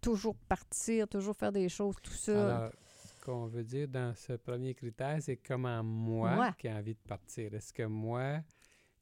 toujours 0.00 0.34
partir, 0.48 1.06
toujours 1.06 1.36
faire 1.36 1.52
des 1.52 1.68
choses 1.68 1.94
tout 2.02 2.10
seul. 2.12 2.36
Alors, 2.50 2.72
ce 3.04 3.24
qu'on 3.24 3.46
veut 3.46 3.62
dire 3.62 3.86
dans 3.86 4.12
ce 4.16 4.32
premier 4.32 4.74
critère, 4.74 5.18
c'est 5.22 5.36
comment 5.36 5.84
moi, 5.84 6.34
Moi. 6.34 6.52
qui 6.58 6.66
ai 6.66 6.72
envie 6.72 6.94
de 6.94 7.08
partir? 7.08 7.54
Est-ce 7.54 7.72
que 7.72 7.84
moi, 7.84 8.40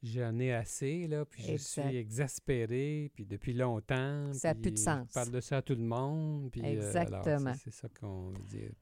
j'en 0.02 0.38
ai 0.38 0.52
assez, 0.52 1.06
là, 1.06 1.24
puis 1.24 1.42
je 1.42 1.52
Exact. 1.52 1.88
suis 1.88 1.96
exaspéré, 1.96 3.10
puis 3.14 3.24
depuis 3.26 3.52
longtemps. 3.52 4.32
Ça 4.32 4.50
a 4.50 4.54
plus 4.54 4.72
de 4.72 4.78
sens. 4.78 5.06
Je 5.08 5.14
parle 5.14 5.30
de 5.30 5.40
ça 5.40 5.58
à 5.58 5.62
tout 5.62 5.74
le 5.74 5.82
monde. 5.84 6.50
Puis, 6.50 6.62
euh, 6.62 6.64
Exactement. 6.86 7.54
c'est- 7.54 7.70
c'est 7.70 7.74
ça 7.74 7.88
qu'on 7.88 8.30
veut 8.30 8.42
dire. 8.44 8.72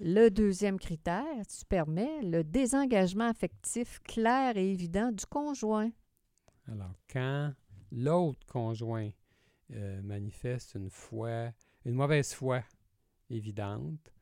Le 0.00 0.28
deuxième 0.28 0.78
critère, 0.78 1.46
tu 1.46 1.64
permets 1.66 2.20
le 2.22 2.42
désengagement 2.42 3.28
affectif 3.28 4.00
clair 4.02 4.56
et 4.56 4.70
évident 4.70 5.12
du 5.12 5.24
conjoint. 5.26 5.90
Alors, 6.66 6.94
quand 7.12 7.52
l'autre 7.92 8.44
conjoint 8.46 9.10
euh, 9.72 10.02
manifeste 10.02 10.74
une 10.74 10.90
foi, 10.90 11.50
une 11.86 11.94
mauvaise 11.94 12.34
foi 12.34 12.62
évidente, 13.30 14.12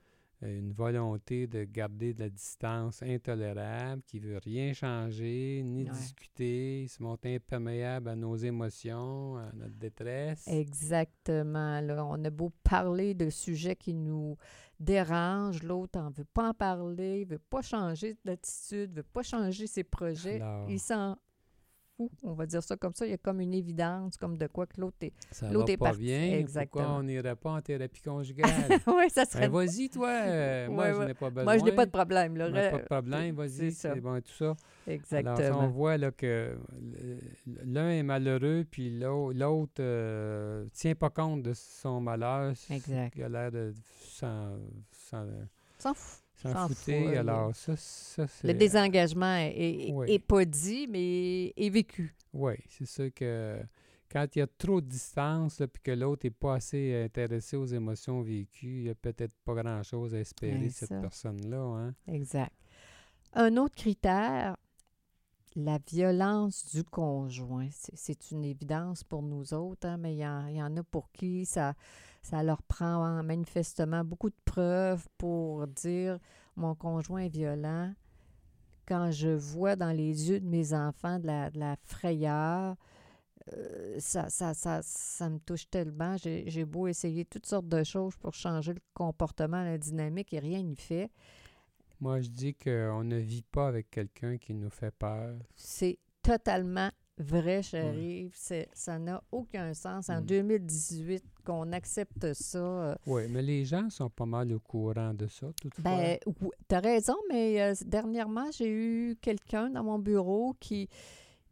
une 0.43 0.73
volonté 0.73 1.47
de 1.47 1.65
garder 1.65 2.15
de 2.15 2.21
la 2.21 2.29
distance 2.29 3.03
intolérable, 3.03 4.03
qui 4.07 4.19
veut 4.19 4.39
rien 4.39 4.73
changer, 4.73 5.63
ni 5.65 5.85
Ouais. 5.85 5.91
discuter, 5.91 6.87
se 6.89 7.03
montre 7.03 7.29
imperméable 7.29 8.09
à 8.09 8.17
nos 8.17 8.37
émotions, 8.37 9.37
à 9.37 9.51
notre 9.55 9.77
détresse. 9.77 10.47
Exactement. 10.49 11.81
Là, 11.81 12.05
on 12.05 12.25
a 12.25 12.31
beau 12.31 12.51
parler 12.63 13.15
de 13.15 13.31
sujets 13.31 13.77
qui 13.77 13.95
nous 13.95 14.37
dérangent, 14.79 15.63
l'autre 15.63 15.99
n'en 15.99 16.11
veut 16.11 16.25
pas 16.25 16.49
en 16.51 16.55
parler, 16.55 17.21
il 17.23 17.27
veut 17.29 17.39
pas 17.39 17.63
changer 17.63 18.17
d'attitude, 18.25 18.93
veut 18.97 19.03
pas 19.03 19.23
changer 19.23 19.67
ses 19.67 19.85
projets. 19.85 20.41
Alors, 20.41 20.69
Il 20.69 20.81
s'en 20.81 21.17
on 22.25 22.33
va 22.33 22.47
dire 22.47 22.63
ça 22.63 22.77
comme 22.77 22.95
ça. 22.95 23.07
Il 23.07 23.11
y 23.11 23.15
a 23.15 23.19
comme 23.19 23.41
une 23.41 23.55
évidence, 23.55 24.17
comme 24.17 24.37
de 24.37 24.47
quoi 24.47 24.67
que 24.67 24.81
l'autre 24.81 24.97
est... 25.03 25.13
ça 25.31 25.51
l'autre 25.51 25.67
va 25.69 25.73
est 25.73 25.77
pas 25.77 25.85
parti. 25.87 26.01
bien, 26.01 26.33
Exactement. 26.39 26.85
pourquoi 26.85 26.99
on 26.99 27.03
n'irait 27.05 27.37
pas 27.37 27.51
en 27.53 27.61
thérapie 27.63 28.03
conjugale? 28.05 28.51
oui, 28.87 29.11
ça 29.11 29.25
serait... 29.25 29.49
Ben, 29.49 29.53
vas-y, 29.67 29.89
toi, 29.89 30.09
euh, 30.27 30.69
moi, 30.69 30.87
Ouais, 30.89 30.95
je 30.95 31.03
n'ai 31.09 31.15
pas 31.15 31.31
besoin. 31.31 31.45
Moi, 31.45 31.59
je 31.59 31.65
n'ai 31.65 31.73
pas 31.73 31.87
de 31.87 31.91
problème. 31.91 32.37
Là. 32.37 32.51
Moi, 32.51 32.71
pas 32.71 32.79
de 32.79 32.85
problème, 32.85 33.37
c'est 33.37 33.59
vas-y, 33.63 33.73
ça. 33.73 33.95
c'est 33.95 34.01
bon 34.01 34.17
et 34.17 34.23
tout 34.23 34.33
ça. 34.33 34.55
Exactement. 34.87 35.37
Alors, 35.37 35.61
on 35.63 35.69
voit 35.69 35.97
là, 35.97 36.11
que 36.11 36.27
euh, 36.27 37.17
l'un 37.65 37.91
est 37.91 38.03
malheureux, 38.03 38.65
puis 38.71 38.91
l'au- 38.99 39.33
l'autre 39.33 39.81
ne 39.83 40.67
tient 40.73 40.95
pas 40.95 41.11
compte 41.11 41.43
de 41.43 41.53
son 41.55 42.01
malheur. 42.01 42.53
Exact. 42.71 43.15
Il 43.17 43.23
a 43.25 43.29
l'air 43.29 43.53
de 43.53 43.73
s'en 44.01 44.57
s'en- 44.91 45.27
S'en 45.79 45.95
fout. 45.95 46.22
S'en 46.43 46.53
S'en 46.53 46.69
fouter. 46.69 47.03
fout, 47.05 47.13
là. 47.15 47.21
Alors, 47.21 47.55
ça, 47.57 47.77
ça 47.77 48.27
c'est... 48.27 48.47
Le 48.49 48.55
désengagement 48.55 49.37
est, 49.37 49.55
est- 49.89 49.93
Oui. 49.93 50.11
est 50.11 50.19
pas 50.19 50.45
dit, 50.45 50.87
mais 50.89 51.47
est 51.57 51.71
vécu. 51.71 52.15
Oui, 52.33 52.55
c'est 52.69 52.87
sûr 52.87 53.13
que 53.15 53.59
quand 54.11 54.27
il 54.35 54.41
y 54.41 54.43
a 54.43 54.47
trop 54.47 54.81
de 54.81 54.87
distance, 54.87 55.61
là, 55.61 55.69
puis 55.69 55.83
que 55.83 55.91
l'autre 55.93 56.27
n'est 56.27 56.31
pas 56.31 56.55
assez 56.57 57.03
intéressé 57.05 57.57
aux 57.57 57.65
émotions 57.67 58.21
vécues, 58.23 58.79
il 58.79 58.83
n'y 58.85 58.91
a 58.91 58.95
peut-être 58.95 59.33
pas 59.45 59.55
grand-chose 59.55 60.15
à 60.15 60.19
espérer 60.21 60.59
Ouais, 60.59 60.67
de 60.67 60.73
cette 60.73 61.01
personne-là. 61.01 61.59
Hein? 61.59 61.95
Exact. 62.09 62.53
Un 63.35 63.57
autre 63.57 63.75
critère, 63.75 64.57
la 65.57 65.79
violence 65.91 66.75
du 66.75 66.85
conjoint. 66.85 67.69
C'est- 67.71 68.31
une 68.31 68.45
évidence 68.45 69.05
pour 69.05 69.23
nous 69.23 69.53
autres, 69.55 69.87
hein, 69.87 69.97
mais 69.99 70.15
il 70.15 70.19
y, 70.21 70.27
en- 70.27 70.47
il 70.47 70.57
y 70.57 70.63
en 70.63 70.75
a 70.77 70.83
pour 70.83 71.11
qui 71.13 71.45
ça, 71.47 71.75
ça 72.23 72.43
leur 72.43 72.63
prend 72.63 73.05
hein, 73.05 73.23
manifestement 73.23 74.05
beaucoup 74.05 74.31
de 74.31 74.37
preuves 74.45 75.07
pour 75.19 75.67
dire 75.67 76.19
mon 76.57 76.75
conjoint 76.75 77.23
est 77.23 77.29
violent. 77.29 77.93
Quand 78.87 79.11
je 79.11 79.29
vois 79.29 79.77
dans 79.77 79.93
les 79.93 80.31
yeux 80.31 80.41
de 80.41 80.47
mes 80.47 80.73
enfants 80.75 81.19
de 81.19 81.27
la, 81.27 81.51
de 81.51 81.59
la 81.59 81.77
frayeur, 81.85 82.77
euh, 83.53 83.97
ça, 83.99 84.29
ça, 84.29 84.55
ça, 84.55 84.81
ça 84.83 85.29
me 85.29 85.39
touche 85.39 85.69
tellement. 85.69 86.17
J'ai 86.17 86.45
j'ai 86.47 86.65
beau 86.65 86.87
essayer 86.87 87.25
toutes 87.25 87.47
sortes 87.47 87.69
de 87.69 87.83
choses 87.83 88.17
pour 88.17 88.35
changer 88.35 88.75
le 88.75 88.81
comportement, 88.95 89.63
la 89.63 89.79
dynamique, 89.79 90.33
et 90.33 90.39
rien 90.39 90.63
n'y 90.63 90.77
fait. 90.77 91.11
Moi, 92.01 92.21
je 92.21 92.29
dis 92.29 92.55
qu'on 92.55 93.05
ne 93.05 93.17
vit 93.17 93.45
pas 93.45 93.69
avec 93.69 93.91
quelqu'un 93.91 94.37
qui 94.37 94.55
nous 94.55 94.71
fait 94.71 94.91
peur. 94.91 95.37
C'est 95.55 95.99
totalement 96.23 96.91
vrai, 97.19 97.63
chérie. 97.63 98.31
Ça 98.73 98.99
n'a 98.99 99.23
aucun 99.31 99.75
sens 99.75 100.09
en 100.11 100.21
Mm. 100.21 100.27
2018 100.27 101.25
qu'on 101.45 101.73
accepte 101.73 102.33
ça. 102.35 102.59
euh, 102.59 102.95
Oui, 103.07 103.23
mais 103.29 103.43
les 103.43 103.65
gens 103.65 103.91
sont 103.91 104.11
pas 104.11 104.27
mal 104.27 104.53
au 104.53 104.61
courant 104.61 105.13
de 105.15 105.27
ça, 105.27 105.49
toutefois. 105.61 105.83
Ben, 105.83 106.19
oui, 106.41 106.51
t'as 106.69 106.81
raison, 106.81 107.17
mais 107.29 107.61
euh, 107.61 107.75
dernièrement, 107.85 108.51
j'ai 108.53 108.69
eu 108.71 109.17
quelqu'un 109.21 109.71
dans 109.71 109.85
mon 109.85 109.99
bureau 109.99 110.55
qui, 110.61 110.89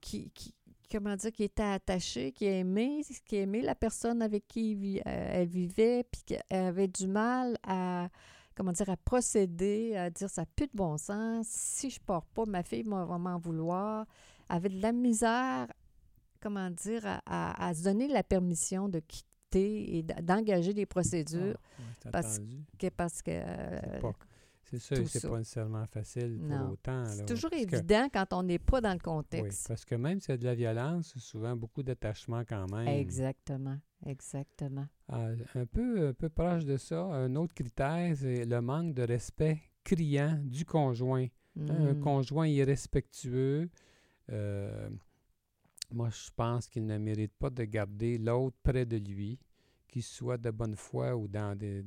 qui, 0.00 0.31
qui- 0.31 0.55
comment 0.90 1.14
dire, 1.17 1.31
qui 1.33 1.45
était 1.45 1.62
attaché, 1.62 2.33
qui 2.33 2.47
aimait, 2.47 3.02
qui 3.26 3.37
aimait 3.37 3.62
la 3.62 3.75
personne 3.75 4.23
avec 4.23 4.49
qui 4.49 5.00
euh, 5.07 5.29
elle 5.33 5.49
vivait, 5.49 6.05
puis 6.11 6.23
qui 6.26 6.37
avait 6.50 6.88
du 6.88 7.07
mal 7.07 7.57
à, 7.64 8.09
comment 8.57 8.73
dire, 8.73 8.90
à 8.90 8.97
procéder, 8.97 9.95
à 9.97 10.11
dire 10.11 10.29
ça 10.31 10.43
n'a 10.43 10.47
plus 10.57 10.67
de 10.67 10.73
bon 10.75 10.97
sens. 10.97 11.47
Si 11.49 11.90
je 11.90 12.00
pars 12.00 12.25
pas, 12.26 12.45
ma 12.47 12.62
fille 12.62 12.83
va 12.85 13.05
m'en 13.19 13.38
vouloir. 13.38 14.07
Avait 14.52 14.69
de 14.69 14.80
la 14.83 14.92
misère, 14.92 15.66
comment 16.40 16.71
dire, 16.71 17.07
à, 17.07 17.21
à- 17.26 17.69
à 17.69 17.75
se 17.75 17.85
donner 17.85 18.09
la 18.09 18.23
permission 18.23 18.88
de 18.88 19.00
quitter 19.00 19.99
et 19.99 20.02
d'engager 20.02 20.75
des 20.75 20.83
Ah, 20.83 20.87
procédures 20.87 21.40
ouais, 21.78 21.85
c'est 22.02 22.11
parce 22.11 22.38
que- 22.78 22.88
parce 22.90 23.23
que 23.23 23.30
euh, 23.33 23.80
C'est 24.64 24.78
sûr, 24.78 25.09
ça. 25.09 25.28
pas 25.28 25.38
nécessairement 25.38 25.87
facile 25.87 26.38
pour 26.38 26.49
Non. 26.49 26.71
autant. 26.71 27.04
C'est 27.07 27.26
toujours 27.26 27.50
parce 27.50 27.64
que- 27.66 27.76
évident 27.76 28.09
quand 28.12 28.33
on 28.33 28.42
n'est 28.45 28.61
pas 28.61 28.80
dans 28.80 28.90
le 28.90 28.95
oui, 28.97 29.00
contexte. 29.00 29.66
parce 29.69 29.85
que 29.85 29.97
même 29.97 30.21
s'il 30.21 30.30
y 30.30 30.35
a 30.35 30.37
de 30.38 30.45
la 30.45 30.54
violence, 30.54 31.11
c'est 31.14 31.21
souvent 31.21 31.57
beaucoup 31.57 31.83
d'attachement 31.83 32.42
quand 32.49 32.66
même. 32.73 32.87
Exactement, 32.87 33.78
exactement. 34.07 34.87
Ah, 35.09 35.28
un, 35.57 35.66
peu, 35.66 36.09
un 36.09 36.12
peu 36.12 36.28
proche 36.28 36.64
de 36.64 36.76
ça, 36.76 37.02
un 37.02 37.35
autre 37.35 37.54
critère, 37.54 38.14
c'est 38.16 38.45
le 38.45 38.61
manque 38.61 38.95
de 38.95 39.02
respect 39.02 39.59
criant 39.83 40.38
du 40.45 40.64
conjoint. 40.64 41.26
Un 41.59 41.95
Mm. 41.95 42.00
conjoint 42.00 42.47
irrespectueux, 42.47 43.62
euh, 43.62 43.69
moi, 45.93 46.09
je 46.11 46.31
pense 46.37 46.69
qu'il 46.69 46.87
ne 46.87 46.99
mérite 46.99 47.33
pas 47.39 47.51
de 47.51 47.65
garder 47.65 48.19
l'autre 48.19 48.57
près 48.63 48.87
de 48.87 48.97
lui, 48.97 49.39
qu'il 49.89 50.03
soit 50.03 50.39
de 50.39 50.51
bonne 50.51 50.77
foi 50.77 51.17
ou 51.17 51.27
dans, 51.27 51.57
des, 51.59 51.85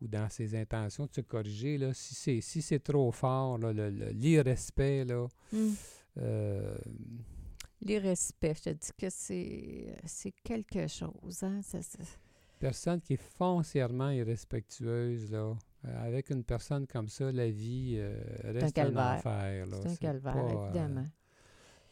ou 0.00 0.06
dans 0.06 0.28
ses 0.28 0.54
intentions 0.54 1.06
de 1.06 1.12
se 1.14 1.20
corriger. 1.22 1.76
Là. 1.78 1.92
Si 1.92 2.14
c'est 2.14 2.40
si 2.40 2.62
c'est 2.62 2.78
trop 2.80 3.10
fort, 3.10 3.58
là, 3.58 3.72
le- 3.72 3.90
le- 3.90 4.10
l'irrespect, 4.10 5.04
là, 5.04 5.26
Mm. 5.52 5.70
euh, 6.18 6.76
L'irrespect, 7.84 8.54
je 8.54 8.62
te 8.62 8.70
dis 8.70 8.92
que 8.96 9.10
c'est 9.10 9.96
c'est 10.06 10.30
quelque 10.44 10.86
chose. 10.86 11.42
Hein? 11.42 11.60
Ça- 11.62 11.82
ça- 11.82 11.98
personne 12.60 13.00
qui 13.00 13.14
est 13.14 13.22
foncièrement 13.38 14.10
irrespectueuse, 14.10 15.32
là, 15.32 15.52
euh, 15.86 16.06
avec 16.06 16.30
une 16.30 16.44
personne 16.44 16.86
comme 16.86 17.08
ça, 17.08 17.32
la 17.32 17.50
vie 17.50 17.94
euh, 17.96 18.16
reste 18.44 18.66
un, 18.66 18.70
calvaire. 18.70 19.14
enfer. 19.16 19.66
C'est 19.82 19.88
un 19.88 19.96
calvaire, 19.96 20.32
pas, 20.32 20.44
euh, 20.44 20.64
évidemment. 20.64 21.00
euh, 21.00 21.04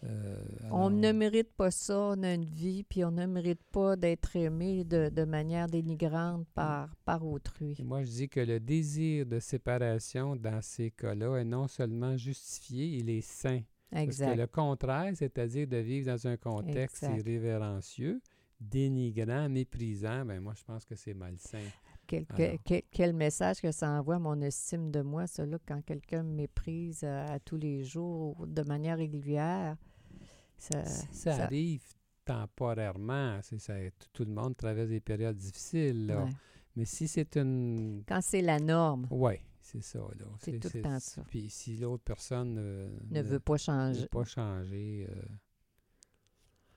on 0.02 0.66
alors- 0.86 0.90
ne 0.90 1.12
mérite 1.12 1.52
pas 1.52 1.70
ça, 1.70 1.98
on 2.16 2.22
a 2.22 2.32
une 2.34 2.44
vie, 2.44 2.84
puis 2.84 3.04
on 3.04 3.10
ne 3.10 3.26
mérite 3.26 3.62
pas 3.70 3.96
d'être 3.96 4.34
aimé 4.36 4.84
de, 4.84 5.08
de 5.10 5.24
manière 5.24 5.66
dénigrante 5.66 6.46
par, 6.54 6.94
par 7.04 7.26
autrui. 7.26 7.76
Et 7.78 7.82
moi, 7.84 8.02
je 8.02 8.10
dis 8.10 8.28
que 8.28 8.40
le 8.40 8.60
désir 8.60 9.26
de 9.26 9.38
séparation 9.40 10.36
dans 10.36 10.62
ces 10.62 10.90
cas-là 10.90 11.36
est 11.38 11.44
non 11.44 11.68
seulement 11.68 12.16
justifié, 12.16 12.86
il 12.86 13.10
est 13.10 13.20
sain. 13.20 13.60
Parce 13.90 14.04
que 14.04 14.08
Exact. 14.10 14.36
le 14.36 14.46
contraire, 14.46 15.12
c'est-à-dire 15.16 15.66
de 15.66 15.76
vivre 15.78 16.06
dans 16.06 16.26
un 16.28 16.36
contexte 16.36 17.02
Exact. 17.02 17.18
irrévérencieux, 17.18 18.20
dénigrant, 18.60 19.48
méprisant, 19.48 20.24
ben 20.24 20.40
moi, 20.40 20.54
je 20.56 20.62
pense 20.64 20.84
que 20.84 20.94
c'est 20.94 21.14
malsain. 21.14 21.58
Quel, 22.06 22.26
quel 22.90 23.12
message 23.12 23.60
que 23.60 23.70
ça 23.70 23.88
envoie 23.88 24.16
à 24.16 24.18
mon 24.18 24.40
estime 24.40 24.90
de 24.90 25.00
moi, 25.00 25.26
là, 25.38 25.58
quand 25.66 25.80
quelqu'un 25.84 26.24
me 26.24 26.32
méprise 26.34 27.04
à, 27.04 27.24
à 27.26 27.38
tous 27.38 27.56
les 27.56 27.84
jours 27.84 28.46
de 28.48 28.62
manière 28.62 28.96
régulière. 28.98 29.76
Ça, 30.60 30.84
Si 30.84 31.06
ça, 31.16 31.36
ça- 31.36 31.44
arrive 31.44 31.82
temporairement, 32.24 33.40
c'est 33.42 33.58
ça, 33.58 33.74
tout, 34.12 34.24
le 34.24 34.30
monde 34.32 34.56
traverse 34.56 34.88
des 34.90 35.00
périodes 35.00 35.36
difficiles, 35.36 36.06
là. 36.06 36.24
ouais. 36.24 36.30
mais 36.76 36.84
si 36.84 37.08
c'est 37.08 37.36
une... 37.36 38.04
Quand 38.06 38.20
c'est 38.20 38.42
la 38.42 38.60
norme, 38.60 39.08
Oui, 39.10 39.34
c'est 39.60 39.82
ça. 39.82 40.00
C'est 40.38 40.58
tout 40.60 40.68
le 40.74 40.82
temps 40.82 41.00
ça. 41.00 41.24
Puis 41.26 41.48
si 41.50 41.76
l'autre 41.76 42.04
personne 42.04 42.56
euh, 42.58 42.88
ne 43.10 43.22
veut 43.22 43.40
pas 43.40 43.54
ne 43.54 43.58
changer. 43.58 44.00
veut 44.02 44.08
pas 44.08 44.24
changer... 44.24 45.06
euh. 45.10 45.22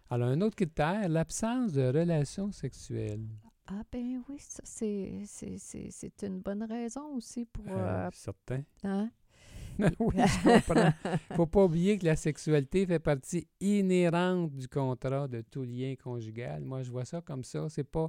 Alors, 0.09 0.29
un 0.29 0.41
autre 0.41 0.55
critère, 0.55 1.07
l'absence 1.09 1.73
de 1.73 1.83
relations 1.83 2.51
sexuelles. 2.51 3.27
Ah 3.67 3.81
ben 3.91 4.21
oui, 4.29 4.37
ça, 4.39 4.61
c'est, 4.65 5.23
c'est, 5.25 5.57
c'est, 5.57 5.89
c'est 5.91 6.23
une 6.23 6.39
bonne 6.39 6.63
raison 6.63 7.15
aussi 7.15 7.45
pour... 7.45 7.65
Euh, 7.67 8.07
euh, 8.07 8.09
certain. 8.13 8.61
hein? 8.83 9.09
oui, 9.99 10.15
je 10.17 10.43
comprends. 10.43 10.93
faut 11.35 11.45
pas 11.45 11.63
oublier 11.65 11.97
que 11.97 12.05
la 12.05 12.15
sexualité 12.15 12.85
fait 12.85 12.99
partie 12.99 13.47
inhérente 13.59 14.53
du 14.53 14.67
contrat 14.67 15.27
de 15.27 15.41
tout 15.41 15.63
lien 15.63 15.95
conjugal. 16.01 16.63
Moi, 16.63 16.83
je 16.83 16.91
vois 16.91 17.05
ça 17.05 17.21
comme 17.21 17.43
ça. 17.43 17.67
C'est 17.69 17.83
pas, 17.83 18.07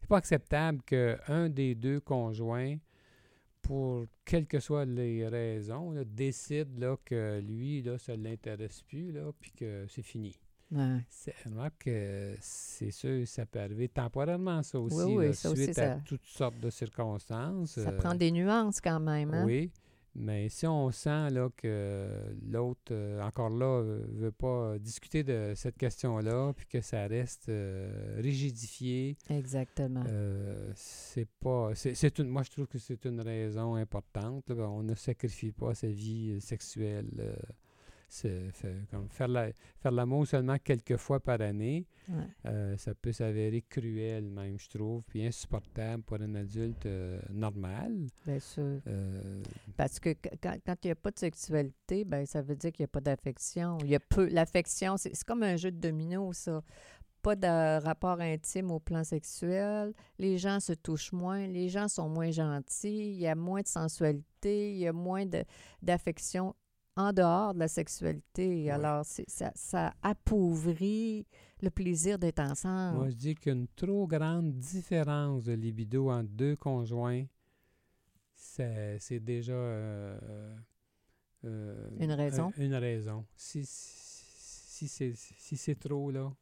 c'est 0.00 0.08
pas 0.08 0.18
acceptable 0.18 0.82
qu'un 0.82 1.48
des 1.48 1.74
deux 1.74 2.00
conjoints, 2.00 2.76
pour 3.62 4.04
quelles 4.24 4.46
que 4.46 4.60
soient 4.60 4.84
les 4.84 5.26
raisons, 5.28 5.92
là, 5.92 6.04
décide 6.04 6.78
là, 6.78 6.96
que 7.04 7.40
lui, 7.40 7.82
là, 7.82 7.96
ça 7.96 8.16
ne 8.16 8.24
l'intéresse 8.24 8.82
plus, 8.82 9.12
là, 9.12 9.30
puis 9.40 9.52
que 9.52 9.86
c'est 9.88 10.02
fini. 10.02 10.36
Ouais. 10.72 11.04
C'est, 11.10 11.34
remarque 11.44 11.84
que 11.84 12.34
c'est 12.40 12.90
sûr, 12.90 13.26
ça 13.28 13.44
peut 13.44 13.60
arriver 13.60 13.88
temporairement, 13.88 14.62
ça 14.62 14.80
aussi, 14.80 15.02
oui, 15.04 15.26
là, 15.26 15.32
ça 15.34 15.50
aussi, 15.50 15.64
suite 15.64 15.78
à 15.78 15.96
toutes 15.96 16.24
sortes 16.24 16.58
de 16.60 16.70
circonstances. 16.70 17.72
Ça 17.72 17.90
euh, 17.90 17.98
prend 17.98 18.14
des 18.14 18.30
nuances 18.30 18.80
quand 18.80 19.00
même. 19.00 19.32
Hein? 19.34 19.44
oui, 19.44 19.70
mais 20.14 20.48
si 20.48 20.66
on 20.66 20.90
sent 20.90 21.30
là, 21.30 21.48
que 21.56 22.06
l'autre, 22.50 22.92
euh, 22.92 23.20
encore 23.22 23.48
là, 23.50 23.82
ne 23.82 24.18
veut 24.20 24.32
pas 24.32 24.78
discuter 24.78 25.22
de 25.24 25.52
cette 25.56 25.76
question-là, 25.78 26.52
puis 26.54 26.66
que 26.66 26.80
ça 26.80 27.06
reste 27.06 27.48
euh, 27.48 28.18
rigidifié, 28.20 29.16
Exactement. 29.30 30.04
euh, 30.06 30.70
c'est 30.74 31.28
pas. 31.40 31.70
C'est, 31.74 31.94
c'est 31.94 32.18
une, 32.18 32.28
moi, 32.28 32.42
je 32.42 32.50
trouve 32.50 32.66
que 32.66 32.78
c'est 32.78 33.04
une 33.06 33.20
raison 33.20 33.74
importante. 33.74 34.50
là. 34.50 34.68
on 34.68 34.82
ne 34.82 34.94
sacrifie 34.94 35.52
pas 35.52 35.74
sa 35.74 35.88
vie 35.88 36.32
euh, 36.32 36.40
sexuelle. 36.40 37.36
C'est 38.14 38.50
fait- 38.52 38.76
comme 38.90 39.08
faire, 39.08 39.28
la, 39.28 39.50
faire 39.80 39.90
l'amour 39.92 40.26
seulement 40.26 40.56
quelques 40.62 40.96
fois 40.98 41.18
par 41.18 41.40
année, 41.40 41.86
Ouais. 42.08 42.24
euh, 42.46 42.76
ça 42.76 42.94
peut 42.94 43.12
s'avérer 43.12 43.62
cruel 43.62 44.24
même, 44.24 44.58
je 44.58 44.68
trouve, 44.68 45.02
puis 45.04 45.24
insupportable 45.24 46.02
pour 46.02 46.18
un 46.20 46.34
adulte 46.34 46.84
euh, 46.84 47.18
normal. 47.30 47.92
Bien 48.26 48.38
sûr. 48.40 48.80
Euh, 48.86 49.42
Parce 49.76 49.98
que 49.98 50.12
qu- 50.12 50.28
quand 50.42 50.56
quand 50.66 50.76
il 50.84 50.88
n'y 50.88 50.92
a 50.92 50.96
pas 50.96 51.10
de 51.10 51.18
sexualité, 51.18 52.04
ben 52.04 52.26
ça 52.26 52.42
veut 52.42 52.56
dire 52.56 52.70
qu'il 52.72 52.82
n'y 52.82 52.86
a 52.86 52.88
pas 52.88 53.00
d'affection. 53.00 53.78
Il 53.80 53.88
y 53.90 53.94
a 53.94 54.00
peu. 54.00 54.26
L'affection, 54.28 54.96
c'est 54.98 55.14
c'est 55.14 55.24
comme 55.26 55.42
un 55.42 55.56
jeu 55.56 55.70
de 55.70 55.78
domino, 55.78 56.32
ça. 56.32 56.62
Pas 57.22 57.36
de 57.36 57.80
rapport 57.84 58.20
intime 58.20 58.72
au 58.72 58.80
plan 58.80 59.04
sexuel. 59.04 59.94
Les 60.18 60.38
gens 60.38 60.58
se 60.58 60.72
touchent 60.72 61.12
moins. 61.12 61.46
Les 61.46 61.68
gens 61.68 61.86
sont 61.86 62.08
moins 62.08 62.32
gentils. 62.32 63.12
Il 63.12 63.20
y 63.20 63.28
a 63.28 63.36
moins 63.36 63.60
de 63.62 63.68
sensualité. 63.68 64.72
Il 64.72 64.78
y 64.78 64.88
a 64.88 64.92
moins 64.92 65.24
de- 65.24 65.44
d'affection 65.82 66.54
en 66.96 67.12
dehors 67.12 67.54
de 67.54 67.58
la 67.60 67.68
sexualité. 67.68 68.70
Alors, 68.70 69.04
ça, 69.04 69.50
ça 69.54 69.94
appauvrit 70.02 71.26
le 71.62 71.70
plaisir 71.70 72.18
d'être 72.18 72.40
ensemble. 72.40 72.98
Moi, 72.98 73.08
je 73.10 73.14
dis 73.16 73.34
qu'une 73.34 73.66
trop 73.68 74.06
grande 74.06 74.52
différence 74.58 75.44
de 75.44 75.52
libido 75.52 76.10
entre 76.10 76.28
deux 76.30 76.56
conjoints, 76.56 77.24
c'est 78.34 79.20
déjà 79.20 79.52
euh, 79.52 80.56
euh, 81.44 81.88
Une 81.98 82.12
raison. 82.12 82.52
un- 82.56 82.62
une 82.62 82.74
raison. 82.74 83.24
Si, 83.36 83.64
si, 83.64 84.88
c'est 84.88 85.14
si 85.14 85.56
c'est 85.56 85.78
trop, 85.78 86.10
là, 86.10 86.32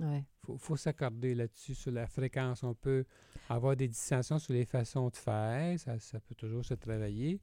Ouais. 0.00 0.24
faut, 0.44 0.58
faut 0.58 0.76
s'accorder 0.76 1.34
là-dessus, 1.34 1.74
sur 1.74 1.90
la 1.90 2.06
fréquence. 2.06 2.62
On 2.62 2.74
peut 2.74 3.04
avoir 3.48 3.74
des 3.74 3.88
distinctions 3.88 4.38
sur 4.38 4.52
les 4.52 4.66
façons 4.66 5.08
de 5.08 5.16
faire, 5.16 5.78
ça, 5.80 5.98
ça 5.98 6.20
peut 6.20 6.34
toujours 6.34 6.64
se 6.64 6.74
travailler. 6.74 7.40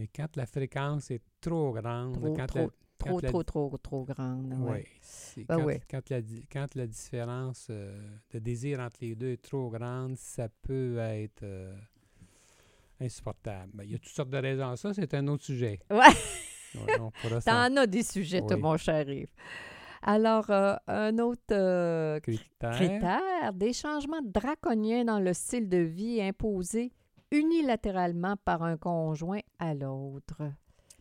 Mais 0.00 0.06
quand 0.08 0.34
la 0.36 0.46
fréquence 0.46 1.10
est 1.10 1.20
trop 1.42 1.72
grande, 1.72 2.14
Trop, 2.14 2.34
quand 2.34 2.46
trop, 2.46 2.58
la, 2.58 2.66
Trop, 2.98 3.20
la- 3.20 3.28
trop, 3.28 3.42
trop, 3.42 3.76
trop 3.82 4.04
grande. 4.04 4.54
oui. 4.60 4.70
Ouais. 4.70 4.86
Ben 5.36 5.56
quand, 5.58 5.64
ouais. 5.64 5.80
quand 5.90 6.08
la, 6.10 6.20
quand 6.50 6.74
la 6.74 6.86
différence 6.86 7.66
euh, 7.68 7.98
de 8.32 8.38
désir 8.38 8.80
entre 8.80 8.96
les 9.02 9.14
deux 9.14 9.32
est 9.32 9.42
trop 9.42 9.68
grande, 9.68 10.16
ça 10.16 10.48
peut 10.62 10.96
être 10.98 11.42
euh, 11.42 11.74
insupportable. 13.00 13.70
Ben, 13.74 13.84
il 13.84 13.92
y 13.92 13.94
a 13.94 13.98
toutes 13.98 14.12
sortes 14.12 14.30
de 14.30 14.38
raisons 14.38 14.70
à 14.70 14.76
ça, 14.76 14.92
c'est 14.94 15.12
un 15.14 15.26
autre 15.28 15.44
sujet. 15.44 15.80
Ouais. 15.90 16.86
Ouais, 16.86 17.40
T'en 17.44 17.76
as 17.78 17.86
des 17.88 18.04
sujets, 18.04 18.40
toi, 18.42 18.54
Oui. 18.54 18.62
mon 18.62 18.76
cher 18.76 19.08
Yves. 19.08 19.26
Alors, 20.02 20.48
euh, 20.50 20.76
un 20.86 21.18
autre 21.18 21.42
euh, 21.50 22.20
critère. 22.20 22.70
critère, 22.76 23.52
des 23.52 23.72
changements 23.72 24.22
draconiens 24.24 25.04
dans 25.04 25.18
le 25.18 25.32
style 25.34 25.68
de 25.68 25.78
vie 25.78 26.22
imposés 26.22 26.92
unilatéralement 27.30 28.36
par 28.44 28.62
un 28.62 28.76
conjoint 28.76 29.40
à 29.58 29.74
l'autre. 29.74 30.36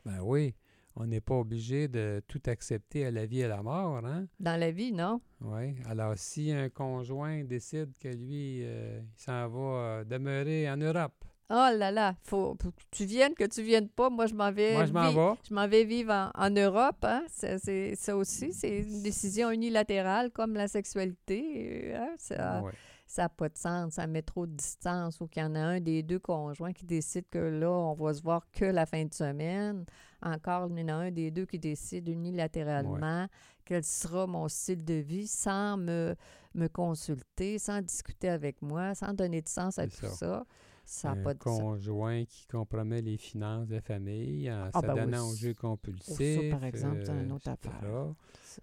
Ben 0.06 0.20
oui, 0.22 0.54
on 0.96 1.06
n'est 1.06 1.22
pas 1.22 1.36
obligé 1.36 1.88
de 1.88 2.22
tout 2.28 2.42
accepter 2.48 3.06
à 3.06 3.12
la 3.12 3.26
vie 3.26 3.40
et 3.42 3.46
à 3.46 3.50
la 3.50 3.64
mort, 3.64 4.06
hein? 4.06 4.28
Dans 4.40 4.60
la 4.60 4.72
vie, 4.72 4.92
non? 4.92 5.22
Oui. 5.42 5.76
Alors, 5.88 6.14
si 6.18 6.52
un 6.52 6.70
conjoint 6.70 7.44
décide 7.44 7.92
que 8.00 8.08
lui, 8.10 8.60
euh, 8.64 9.00
il 9.02 9.22
s'en 9.22 9.48
va 9.48 9.60
euh, 9.60 10.04
demeurer 10.04 10.70
en 10.70 10.78
Europe, 10.78 11.14
Oh 11.52 11.68
là 11.76 11.90
là, 11.90 12.14
faut, 12.22 12.56
faut 12.62 12.70
que 12.70 12.82
tu 12.92 13.06
viennes, 13.06 13.34
que 13.34 13.46
tu 13.46 13.64
viennes 13.64 13.90
pas. 13.90 14.12
Moi, 14.12 14.28
je 14.28 14.36
m'en 14.36 14.52
vais. 14.52 14.74
Moi, 14.74 14.86
je 14.86 14.94
m'en 14.94 15.12
vais. 15.12 15.40
Je 15.50 15.52
m'en 15.56 15.68
vais 15.68 15.84
vivre 15.84 16.12
en, 16.14 16.30
en 16.36 16.50
Europe. 16.52 17.04
Hein? 17.04 17.24
Ça, 17.28 17.58
c'est- 17.58 17.96
ça 17.96 18.16
aussi, 18.16 18.54
c'est 18.54 18.82
une 18.82 19.02
décision 19.02 19.50
unilatérale 19.50 20.30
comme 20.30 20.54
la 20.54 20.68
sexualité. 20.68 21.96
hein? 21.96 22.14
Ça 22.20 22.62
Ouais. 22.62 22.72
N'a 23.18 23.30
pas 23.30 23.50
de 23.50 23.58
sens. 23.58 23.94
Ça 23.94 24.08
met 24.08 24.22
trop 24.22 24.46
de 24.46 24.54
distance 24.54 25.20
ou 25.20 25.28
qu'il 25.28 25.42
y 25.42 25.46
en 25.46 25.56
a 25.56 25.60
un 25.60 25.80
des 25.80 26.04
deux 26.04 26.20
conjoints 26.20 26.74
qui 26.74 26.86
décide 26.86 27.26
que 27.30 27.40
là, 27.40 27.72
on 27.72 27.94
va 27.94 28.14
se 28.14 28.22
voir 28.22 28.50
que 28.52 28.66
la 28.66 28.86
fin 28.86 29.04
de 29.06 29.14
semaine. 29.14 29.86
Encore, 30.22 30.70
il 30.70 30.80
y 30.80 30.84
en 30.84 30.90
a 30.90 30.94
un 30.94 31.12
des 31.12 31.32
deux 31.32 31.46
qui 31.46 31.60
décide 31.60 32.08
unilatéralement 32.08 33.28
quel 33.66 33.84
sera 33.84 34.26
mon 34.26 34.48
style 34.48 34.84
de 34.84 34.96
vie 34.96 35.28
sans 35.28 35.78
me, 35.78 36.16
me 36.56 36.68
consulter, 36.68 37.60
sans 37.60 37.82
discuter 37.82 38.30
avec 38.30 38.62
moi, 38.62 38.96
sans 38.96 39.14
donner 39.14 39.42
de 39.42 39.48
sens 39.48 39.78
à 39.78 39.86
tout 39.86 39.96
ça. 39.96 40.10
ça. 40.10 40.46
Ça 40.92 41.12
un 41.12 41.22
pas 41.22 41.36
de 41.36 41.44
sens. 41.44 41.60
conjoint 41.60 42.26
qui 42.26 42.48
compromet 42.48 43.02
les 43.04 43.18
finances 43.18 43.68
de 43.68 43.76
la 43.76 43.82
famille 43.82 44.52
en 44.52 44.72
Ah, 44.74 44.82
ben 44.82 44.90
oui, 44.94 44.96
s'adonnant 44.98 45.30
aux 45.30 45.36
jeux 45.36 45.54
compulsifs. 45.54 46.50
par 46.50 46.64
exemple, 46.64 47.02
c'est 47.06 47.12
une 47.12 47.32
euh, 47.32 47.36
autre 47.36 47.52
etc. 47.52 47.76
affaire. 47.78 48.14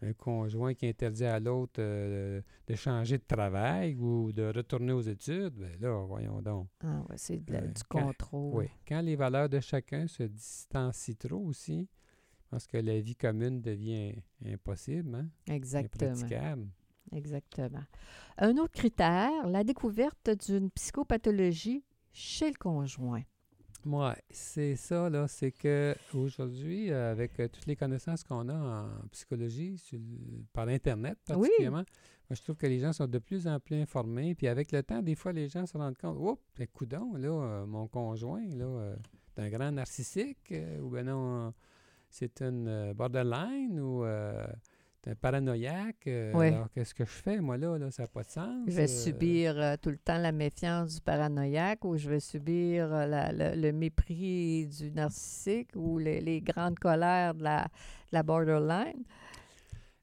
Un 0.02 0.12
conjoint 0.12 0.74
qui 0.74 0.88
interdit 0.88 1.24
à 1.24 1.38
l'autre 1.38 1.74
euh, 1.78 2.40
de 2.66 2.74
changer 2.74 3.18
de 3.18 3.22
travail 3.24 3.94
ou 3.94 4.32
de 4.32 4.52
retourner 4.54 4.92
aux 4.92 5.02
études. 5.02 5.54
Ben 5.54 5.76
là, 5.80 6.04
voyons 6.04 6.42
donc. 6.42 6.66
Ah 6.82 7.02
ouais, 7.08 7.16
c'est 7.16 7.40
Euh, 7.50 7.60
du 7.60 7.82
quand- 7.88 8.06
contrôle. 8.06 8.54
Oui. 8.56 8.66
Quand 8.88 9.00
les 9.02 9.14
valeurs 9.14 9.48
de 9.48 9.60
chacun 9.60 10.08
se 10.08 10.24
distancient 10.24 11.14
trop 11.18 11.38
aussi, 11.46 11.88
parce 12.50 12.66
que 12.66 12.76
la 12.78 13.00
vie 13.00 13.14
commune 13.14 13.60
devient 13.60 14.14
impossible, 14.44 15.14
hein, 15.14 15.28
Exactement. 15.48 16.10
impraticable. 16.12 16.66
Exactement. 17.12 17.84
Un 18.38 18.56
autre 18.56 18.72
critère, 18.72 19.46
la 19.46 19.62
découverte 19.62 20.30
d'une 20.48 20.70
psychopathologie 20.72 21.84
chez 22.16 22.48
le 22.48 22.56
conjoint. 22.56 23.22
Moi, 23.84 24.16
c'est 24.30 24.74
ça, 24.74 25.08
là, 25.10 25.28
c'est 25.28 25.52
que 25.52 25.94
aujourd'hui, 26.14 26.90
euh, 26.90 27.12
avec 27.12 27.38
euh, 27.38 27.46
toutes 27.46 27.66
les 27.66 27.76
connaissances 27.76 28.24
qu'on 28.24 28.48
a 28.48 28.54
en 28.54 28.88
psychologie, 29.12 29.76
sur 29.78 29.98
par 30.52 30.66
Internet 30.68 31.18
Oui. 31.28 31.36
particulièrement, 31.36 31.84
moi, 32.28 32.34
je 32.34 32.42
trouve 32.42 32.56
que 32.56 32.66
les 32.66 32.80
gens 32.80 32.92
sont 32.92 33.06
de 33.06 33.18
plus 33.18 33.46
en 33.46 33.60
plus 33.60 33.76
informés. 33.76 34.34
Puis 34.34 34.48
avec 34.48 34.72
le 34.72 34.82
temps, 34.82 35.02
des 35.02 35.14
fois, 35.14 35.32
les 35.32 35.48
gens 35.48 35.66
se 35.66 35.76
rendent 35.76 35.96
compte, 35.98 36.16
oups, 36.18 36.42
ben, 36.58 36.66
coudon, 36.66 37.14
là, 37.16 37.28
euh, 37.28 37.66
mon 37.66 37.86
conjoint, 37.86 38.46
là, 38.48 38.64
euh, 38.64 38.96
est 39.36 39.42
un 39.42 39.50
grand 39.50 39.70
narcissique, 39.70 40.52
ou 40.82 40.88
ben 40.88 41.06
non, 41.06 41.52
c'est 42.08 42.40
une 42.40 42.94
borderline, 42.94 43.78
ou 43.78 44.04
paranoïaque. 45.14 46.06
euh. 46.06 46.34
Alors, 46.34 46.70
qu'est-ce 46.72 46.94
que 46.94 47.04
je 47.04 47.10
fais, 47.10 47.40
moi, 47.40 47.56
là, 47.56 47.78
là 47.78 47.90
ça 47.90 48.02
n'a 48.02 48.08
pas 48.08 48.22
de 48.22 48.28
sens. 48.28 48.64
Je 48.66 48.72
vais 48.72 48.84
euh, 48.84 48.86
subir 48.86 49.58
euh, 49.58 49.76
tout 49.80 49.90
le 49.90 49.98
temps 49.98 50.18
la 50.18 50.32
méfiance 50.32 50.96
du 50.96 51.00
paranoïaque 51.00 51.84
ou 51.84 51.96
je 51.96 52.08
vais 52.10 52.20
subir 52.20 52.88
la- 52.88 53.32
le, 53.32 53.60
le 53.60 53.72
mépris 53.72 54.66
du 54.66 54.90
narcissique 54.90 55.70
ou 55.74 55.98
les, 55.98 56.20
les 56.20 56.40
grandes 56.40 56.78
colères 56.78 57.34
de 57.34 57.44
la, 57.44 57.64
de 57.64 57.68
la 58.12 58.22
borderline? 58.22 59.04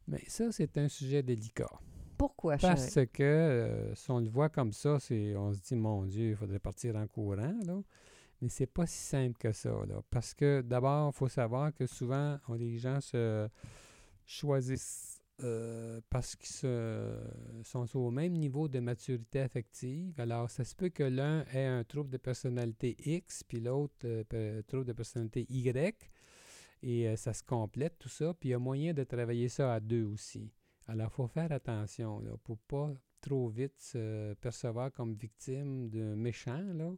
Mais 0.07 0.21
ça, 0.27 0.51
c'est 0.51 0.77
un 0.77 0.87
sujet 0.87 1.23
délicat. 1.23 1.69
Pourquoi, 2.17 2.57
chérie? 2.57 2.75
Parce 2.75 2.99
que 3.11 3.91
si 3.95 4.11
on 4.11 4.19
le 4.19 4.29
voit 4.29 4.49
comme 4.49 4.71
ça, 4.71 4.99
c'est, 4.99 5.35
on 5.35 5.53
se 5.53 5.59
dit, 5.59 5.75
mon 5.75 6.05
Dieu, 6.05 6.29
il 6.29 6.35
faudrait 6.35 6.59
partir 6.59 6.95
en 6.95 7.07
courant, 7.07 7.55
là. 7.65 7.81
Mais 8.41 8.49
c'est 8.49 8.65
pas 8.65 8.85
si 8.85 8.99
simple 8.99 9.37
que 9.37 9.53
ça, 9.53 9.69
là. 9.87 10.01
Parce 10.09 10.33
que 10.33 10.61
d'abord, 10.61 11.11
il 11.13 11.17
faut 11.17 11.29
savoir 11.29 11.73
que 11.73 11.87
souvent, 11.87 12.37
on- 12.49 12.55
les 12.55 12.77
gens 12.77 12.99
se 12.99 13.47
choisissent 14.25 15.23
euh, 15.41 15.99
parce 16.09 16.35
qu'ils 16.35 16.47
sont 17.63 17.97
au 17.97 18.11
même 18.11 18.33
niveau 18.33 18.67
de 18.67 18.79
maturité 18.79 19.39
affective. 19.39 20.13
Alors, 20.19 20.49
ça 20.49 20.63
se 20.63 20.75
peut 20.75 20.89
que 20.89 21.03
l'un 21.03 21.43
ait 21.53 21.65
un 21.65 21.83
trouble 21.83 22.11
de 22.11 22.17
personnalité 22.17 22.95
X, 23.03 23.43
puis 23.43 23.59
l'autre 23.59 23.95
euh, 24.05 24.61
trouble 24.63 24.85
de 24.85 24.93
personnalité 24.93 25.47
Y. 25.49 26.11
Et 26.83 27.07
euh, 27.07 27.15
ça 27.15 27.33
se 27.33 27.41
complète, 27.41 27.97
tout 27.97 28.09
ça. 28.09 28.33
Puis 28.35 28.49
il 28.49 28.51
y 28.51 28.55
a 28.55 28.59
moyen 28.59 28.93
de 28.93 29.03
travailler 29.03 29.49
ça 29.49 29.73
à 29.73 29.79
deux 29.79 30.03
aussi. 30.05 30.51
Alors, 30.87 31.09
il 31.11 31.15
faut 31.15 31.27
faire 31.27 31.51
attention 31.51 32.19
là, 32.19 32.37
pour 32.43 32.59
pas 32.59 32.93
trop 33.19 33.49
vite 33.49 33.79
se 33.79 34.33
percevoir 34.35 34.91
comme 34.91 35.15
victime 35.15 35.89
d'un 35.89 36.15
méchant 36.15 36.63
là, 36.73 36.91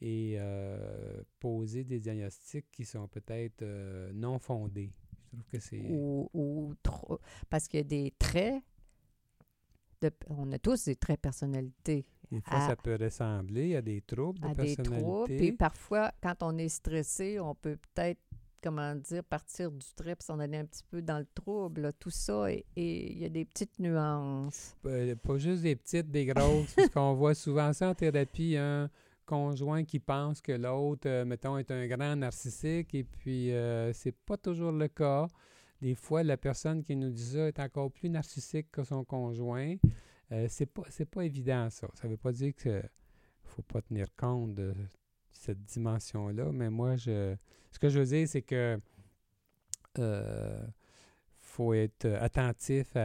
et 0.00 0.36
euh, 0.38 1.22
poser 1.40 1.84
des 1.84 2.00
diagnostics 2.00 2.70
qui 2.70 2.84
sont 2.84 3.06
peut-être 3.08 3.64
non 4.12 4.38
fondés. 4.38 4.92
Je 5.26 5.36
trouve 5.38 5.44
que 5.52 5.58
c'est... 5.60 5.80
Ou, 5.90 6.28
ou 6.32 6.74
trop. 6.82 7.18
Parce 7.50 7.68
qu'il 7.68 7.78
y 7.78 7.82
a 7.82 7.84
des 7.84 8.12
traits. 8.18 8.62
De, 10.02 10.10
on 10.28 10.52
a 10.52 10.58
tous 10.58 10.84
des 10.84 10.96
traits 10.96 11.16
de 11.18 11.22
personnalité. 11.22 12.04
Des 12.30 12.40
fois, 12.40 12.58
à- 12.58 12.68
ça 12.68 12.76
peut 12.76 12.96
ressembler 13.00 13.76
à 13.76 13.82
des 13.82 14.02
troubles 14.02 14.40
de 14.40 14.46
à 14.46 14.48
des 14.54 14.54
personnalité. 14.76 15.00
troubles. 15.00 15.36
Puis 15.36 15.52
parfois, 15.52 16.12
quand 16.22 16.42
on 16.42 16.58
est 16.58 16.68
stressé, 16.68 17.40
on 17.40 17.54
peut 17.54 17.76
peut-être, 17.94 18.20
comment 18.62 18.94
dire, 18.94 19.24
partir 19.24 19.70
du 19.70 19.86
trait 19.94 20.14
puis 20.16 20.26
s'en 20.26 20.38
aller 20.38 20.58
un 20.58 20.66
petit 20.66 20.82
peu 20.90 21.00
dans 21.00 21.18
le 21.18 21.26
trouble. 21.34 21.80
là. 21.82 21.92
Tout 21.92 22.10
ça, 22.10 22.50
et 22.52 22.64
il 22.76 23.18
y 23.18 23.24
a 23.24 23.28
des 23.30 23.44
petites 23.46 23.78
nuances. 23.78 24.76
Pas- 24.82 25.16
pas 25.16 25.38
juste 25.38 25.62
des 25.62 25.76
petites, 25.76 26.10
des 26.10 26.26
grosses, 26.26 26.74
parce 26.74 26.88
qu'on 26.90 27.14
voit 27.14 27.34
souvent 27.34 27.72
ça 27.72 27.88
en 27.90 27.94
thérapie, 27.94 28.56
un 28.58 28.90
conjoint 29.26 29.84
qui 29.84 29.98
pense 29.98 30.40
que 30.40 30.52
l'autre, 30.52 31.08
euh, 31.08 31.24
mettons, 31.24 31.58
est 31.58 31.70
un 31.70 31.86
grand 31.86 32.16
narcissique, 32.16 32.94
et 32.94 33.04
puis 33.04 33.52
euh, 33.52 33.92
c'est 33.92 34.16
pas 34.16 34.36
toujours 34.36 34.72
le 34.72 34.88
cas. 34.88 35.26
Des 35.82 35.94
fois, 35.94 36.22
la 36.22 36.36
personne 36.36 36.82
qui 36.82 36.96
nous 36.96 37.10
dit 37.10 37.32
ça 37.32 37.48
est 37.48 37.60
encore 37.60 37.90
plus 37.90 38.08
narcissique 38.08 38.70
que 38.70 38.82
son 38.82 39.04
conjoint. 39.04 39.76
Euh, 40.32 40.46
c'est 40.48 40.66
pas 40.66 40.82
pas 41.10 41.24
évident 41.24 41.68
ça. 41.70 41.88
Ça 41.94 42.08
veut 42.08 42.16
pas 42.16 42.32
dire 42.32 42.54
que 42.56 42.82
faut 43.44 43.62
pas 43.62 43.80
tenir 43.82 44.06
compte 44.16 44.54
de 44.54 44.74
cette 45.32 45.62
dimension-là, 45.64 46.50
mais 46.52 46.70
moi 46.70 46.96
je 46.96 47.36
ce 47.70 47.78
que 47.78 47.88
je 47.88 48.00
veux 48.00 48.06
dire 48.06 48.26
c'est 48.26 48.42
que 48.42 48.80
euh, 49.98 50.66
faut 51.36 51.72
être 51.74 52.06
attentif 52.06 52.96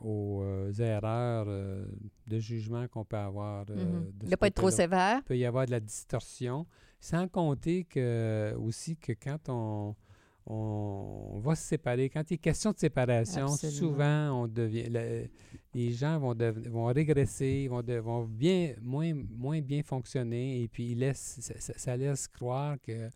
aux 0.00 0.42
euh, 0.42 0.72
erreurs 0.78 1.46
de 2.30 2.38
jugement 2.38 2.86
qu'on 2.88 3.04
peut 3.04 3.16
avoir. 3.16 3.66
euh, 3.70 3.74
Mhm. 3.76 4.12
de 4.20 4.26
ne 4.30 4.36
pas 4.36 4.46
être 4.46 4.54
trop 4.54 4.70
sévère. 4.70 5.18
Il 5.18 5.24
peut 5.24 5.36
y 5.38 5.44
avoir 5.44 5.66
de 5.66 5.72
la 5.72 5.80
distorsion, 5.80 6.66
sans 7.00 7.28
compter 7.28 7.84
que 7.84 8.54
aussi 8.58 8.96
que 8.96 9.12
quand 9.12 9.48
on, 9.48 9.94
on 10.46 11.38
va 11.40 11.54
se 11.54 11.62
séparer, 11.62 12.08
quand 12.08 12.28
il 12.30 12.34
est 12.34 12.38
question 12.38 12.72
de 12.72 12.78
séparation, 12.78 13.46
Absolument. 13.46 13.78
souvent 13.78 14.42
on 14.42 14.48
devient 14.48 14.88
le- 14.88 15.28
les 15.74 15.92
gens 15.92 16.18
vont, 16.18 16.34
vont 16.68 16.86
régresser, 16.86 17.68
vont, 17.68 17.82
de- 17.82 17.98
vont 17.98 18.24
bien 18.24 18.74
moins, 18.80 19.12
moins 19.14 19.60
bien 19.60 19.82
fonctionner 19.82 20.62
et 20.62 20.68
puis 20.68 20.92
ils 20.92 20.98
laissent, 20.98 21.52
ça 21.58 21.96
laisse 21.96 22.26
croire 22.26 22.76
que 22.82 23.10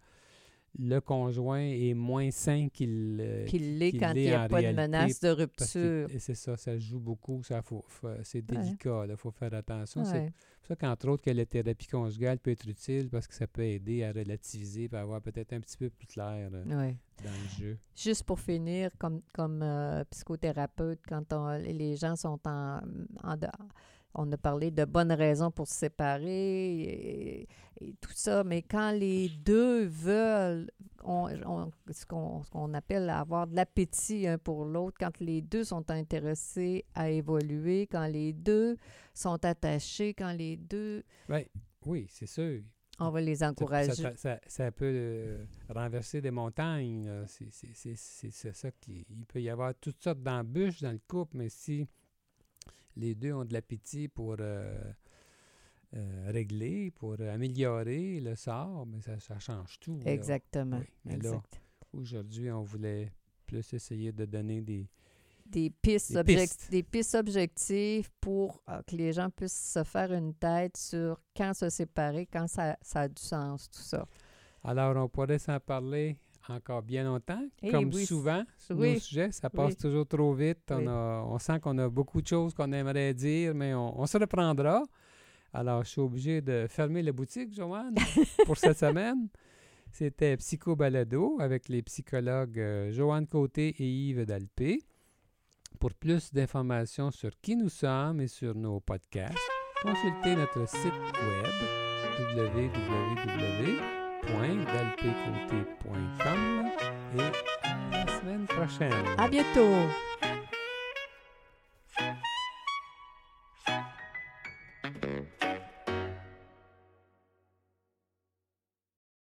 le 0.79 0.99
conjoint 1.01 1.61
est 1.61 1.95
moins 1.95 2.31
sain 2.31 2.69
qu'il 2.73 3.19
euh, 3.21 3.45
Qu'il 3.47 3.79
l'est 3.79 3.93
quand 3.93 4.13
il 4.15 4.23
n'y 4.23 4.31
a 4.33 4.49
pas 4.49 4.61
de 4.63 4.73
menace 4.73 5.21
de 5.21 5.29
rupture. 5.29 6.09
c'est 6.19 6.35
ça, 6.35 6.57
ça 6.57 6.79
joue 6.79 6.99
beaucoup, 7.01 7.43
ça 7.43 7.63
faut, 7.63 7.85
faut- 7.89 8.09
c'est 8.23 8.43
délicat, 8.43 9.05
il 9.09 9.17
faut 9.17 9.31
faire 9.31 9.55
attention. 9.55 10.05
C'est 10.05 10.33
pour 10.59 10.67
ça 10.69 10.77
qu'entre 10.77 11.09
autres, 11.09 11.23
que 11.23 11.31
la 11.31 11.45
thérapie 11.47 11.87
conjugale 11.87 12.39
peut 12.39 12.51
être 12.51 12.67
utile 12.69 13.09
parce 13.11 13.27
que 13.27 13.35
ça 13.35 13.47
peut 13.47 13.63
aider 13.65 14.03
à 14.03 14.13
relativiser 14.13 14.89
et 14.93 14.97
avoir 14.97 15.21
peut-être 15.21 15.53
un 15.53 15.61
petit 15.61 15.77
peu 15.77 15.91
plus 15.91 16.07
clair 16.07 16.51
euh, 16.53 16.65
Ouais. 16.65 16.97
dans 17.23 17.31
le 17.31 17.49
jeu. 17.65 17.79
Juste 17.95 18.25
pour 18.25 18.41
finir, 18.41 18.91
comme, 18.99 19.21
comme 19.33 19.63
euh, 19.63 20.03
psychothérapeute, 20.11 21.01
quand 21.09 21.33
on- 21.33 21.57
les 21.59 21.97
gens 21.97 22.17
sont 22.17 22.41
en, 22.47 22.81
en 23.23 23.37
on 24.15 24.31
a 24.33 24.37
parlé 24.37 24.71
de 24.71 24.85
bonnes 24.85 25.13
raisons 25.13 25.51
pour 25.51 25.67
se 25.67 25.75
séparer 25.75 26.29
et, 26.83 27.49
et 27.81 27.95
tout 28.01 28.13
ça, 28.15 28.45
mais 28.45 28.63
quand 28.63 28.93
les 28.93 29.29
deux 29.29 29.85
veulent, 29.87 30.71
on, 31.03 31.29
on- 31.47 31.71
ce 31.93 32.07
qu'on 32.07 32.75
appelle 32.75 33.11
avoir 33.11 33.47
de 33.47 33.57
l'appétit 33.57 34.27
un 34.27 34.39
pour 34.39 34.65
l'autre, 34.65 34.97
quand 35.01 35.19
les 35.21 35.43
deux 35.43 35.65
sont 35.65 35.91
intéressés 35.91 36.85
à 36.95 37.11
évoluer, 37.11 37.87
quand 37.87 38.07
les 38.07 38.33
deux 38.33 38.77
sont 39.13 39.45
attachés, 39.45 40.15
quand 40.15 40.33
les 40.33 40.57
deux, 40.57 41.03
Ben, 41.29 41.45
oui, 41.85 42.07
c'est 42.09 42.27
sûr. 42.27 42.63
on 43.01 43.11
va 43.11 43.21
les 43.21 43.43
encourager. 43.43 43.91
ça- 43.93 44.17
ça- 44.17 44.41
ça 44.47 44.71
peut 44.71 44.85
euh, 44.95 45.45
renverser 45.69 46.21
des 46.21 46.31
montagnes. 46.31 47.11
C'est 47.27 47.51
ça 48.53 48.71
qui. 48.81 49.05
Il 49.11 49.27
peut 49.27 49.43
y 49.43 49.51
avoir 49.51 49.75
toutes 49.75 50.01
sortes 50.03 50.23
d'embûches 50.23 50.81
dans 50.83 50.93
le 50.93 51.01
couple, 51.09 51.37
mais 51.37 51.49
si 51.49 51.87
les 52.97 53.15
deux 53.15 53.33
ont 53.33 53.45
de 53.45 53.53
l'appétit 53.53 54.09
pour 54.09 54.37
euh, 54.41 54.93
euh, 55.97 56.31
régler, 56.33 56.91
pour 56.91 57.15
améliorer 57.21 58.21
le 58.21 58.35
sort, 58.37 58.87
mais 58.87 59.01
ça, 59.01 59.19
ça 59.21 59.39
change 59.39 59.79
tout. 59.81 60.01
Exactement. 60.05 60.79
Oui, 60.79 60.87
mais 61.05 61.13
là, 61.19 61.31
exact. 61.31 61.61
Aujourd'hui, 61.93 62.51
on 62.51 62.63
voulait 62.63 63.13
plus 63.47 63.73
essayer 63.73 64.11
de 64.11 64.25
donner 64.25 64.61
des, 64.61 64.89
des 65.47 65.71
pistes, 65.71 66.13
Des 66.13 66.19
object- 66.19 66.39
pistes. 66.57 66.71
des 66.71 66.83
pistes 66.83 67.15
objectives 67.15 68.11
pour 68.21 68.63
euh, 68.69 68.83
que 68.87 68.97
les 68.97 69.13
gens 69.13 69.31
puissent 69.31 69.73
se 69.75 69.85
faire 69.85 70.13
une 70.13 70.35
tête 70.35 70.77
sur 70.77 71.21
quand 71.37 71.55
se 71.55 71.69
séparer, 71.71 72.27
quand 72.27 72.49
ça, 72.49 72.77
ça 72.83 73.03
a 73.03 73.09
du 73.09 73.23
sens, 73.23 73.71
tout 73.71 73.83
ça. 73.83 74.07
Alors, 74.65 74.97
on 74.97 75.09
pourrait 75.09 75.39
s'en 75.39 75.61
parler 75.61 76.17
encore 76.51 76.83
bien 76.83 77.05
longtemps. 77.05 77.43
Eh 77.63 77.71
Comme 77.71 77.91
oui, 77.93 78.05
souvent, 78.07 78.43
sur 78.59 78.77
oui, 78.79 78.95
nos 78.95 78.99
sujets, 79.01 79.33
ça 79.33 79.49
passe 79.51 79.71
oui. 79.71 79.77
toujours 79.77 80.07
trop 80.07 80.33
vite. 80.35 80.71
On, 80.71 80.87
a- 80.87 81.25
on 81.29 81.39
sent 81.39 81.61
qu'on 81.61 81.77
a 81.79 81.89
beaucoup 81.89 82.21
de 82.23 82.27
choses 82.27 82.55
qu'on 82.55 82.73
aimerait 82.73 83.15
dire, 83.15 83.55
mais 83.55 83.75
on, 83.75 84.01
on 84.01 84.07
se 84.07 84.19
reprendra. 84.19 84.83
Alors, 85.53 85.85
je 85.85 85.91
suis 85.91 86.01
obligé 86.01 86.41
de 86.41 86.67
fermer 86.69 87.03
la 87.03 87.13
boutique, 87.13 87.55
Joanne, 87.55 87.95
pour 88.47 88.57
cette 88.57 88.79
semaine. 88.79 89.29
C'était 89.93 90.37
Psycho 90.37 90.75
Balado 90.75 91.37
avec 91.41 91.69
les 91.69 91.81
psychologues 91.83 92.59
euh, 92.59 92.91
Joanne 92.91 93.27
Côté 93.29 93.69
et 93.79 93.87
Yves 93.89 94.27
Dalpé. 94.27 94.81
Pour 95.79 95.93
plus 95.95 96.33
d'informations 96.33 97.11
sur 97.11 97.31
qui 97.41 97.55
nous 97.57 97.69
sommes 97.69 98.21
et 98.21 98.27
sur 98.29 98.55
nos 98.57 98.81
podcasts, 98.81 99.37
consultez 99.83 100.35
notre 100.37 100.67
site 100.69 100.93
web 100.93 101.47
www.dalpécoté.com 104.29 106.71
et 107.17 107.23
à 107.23 108.05
la 108.05 108.21
semaine 108.21 108.47
prochaine. 108.47 108.93
À 109.19 109.29
bientôt! 109.29 109.89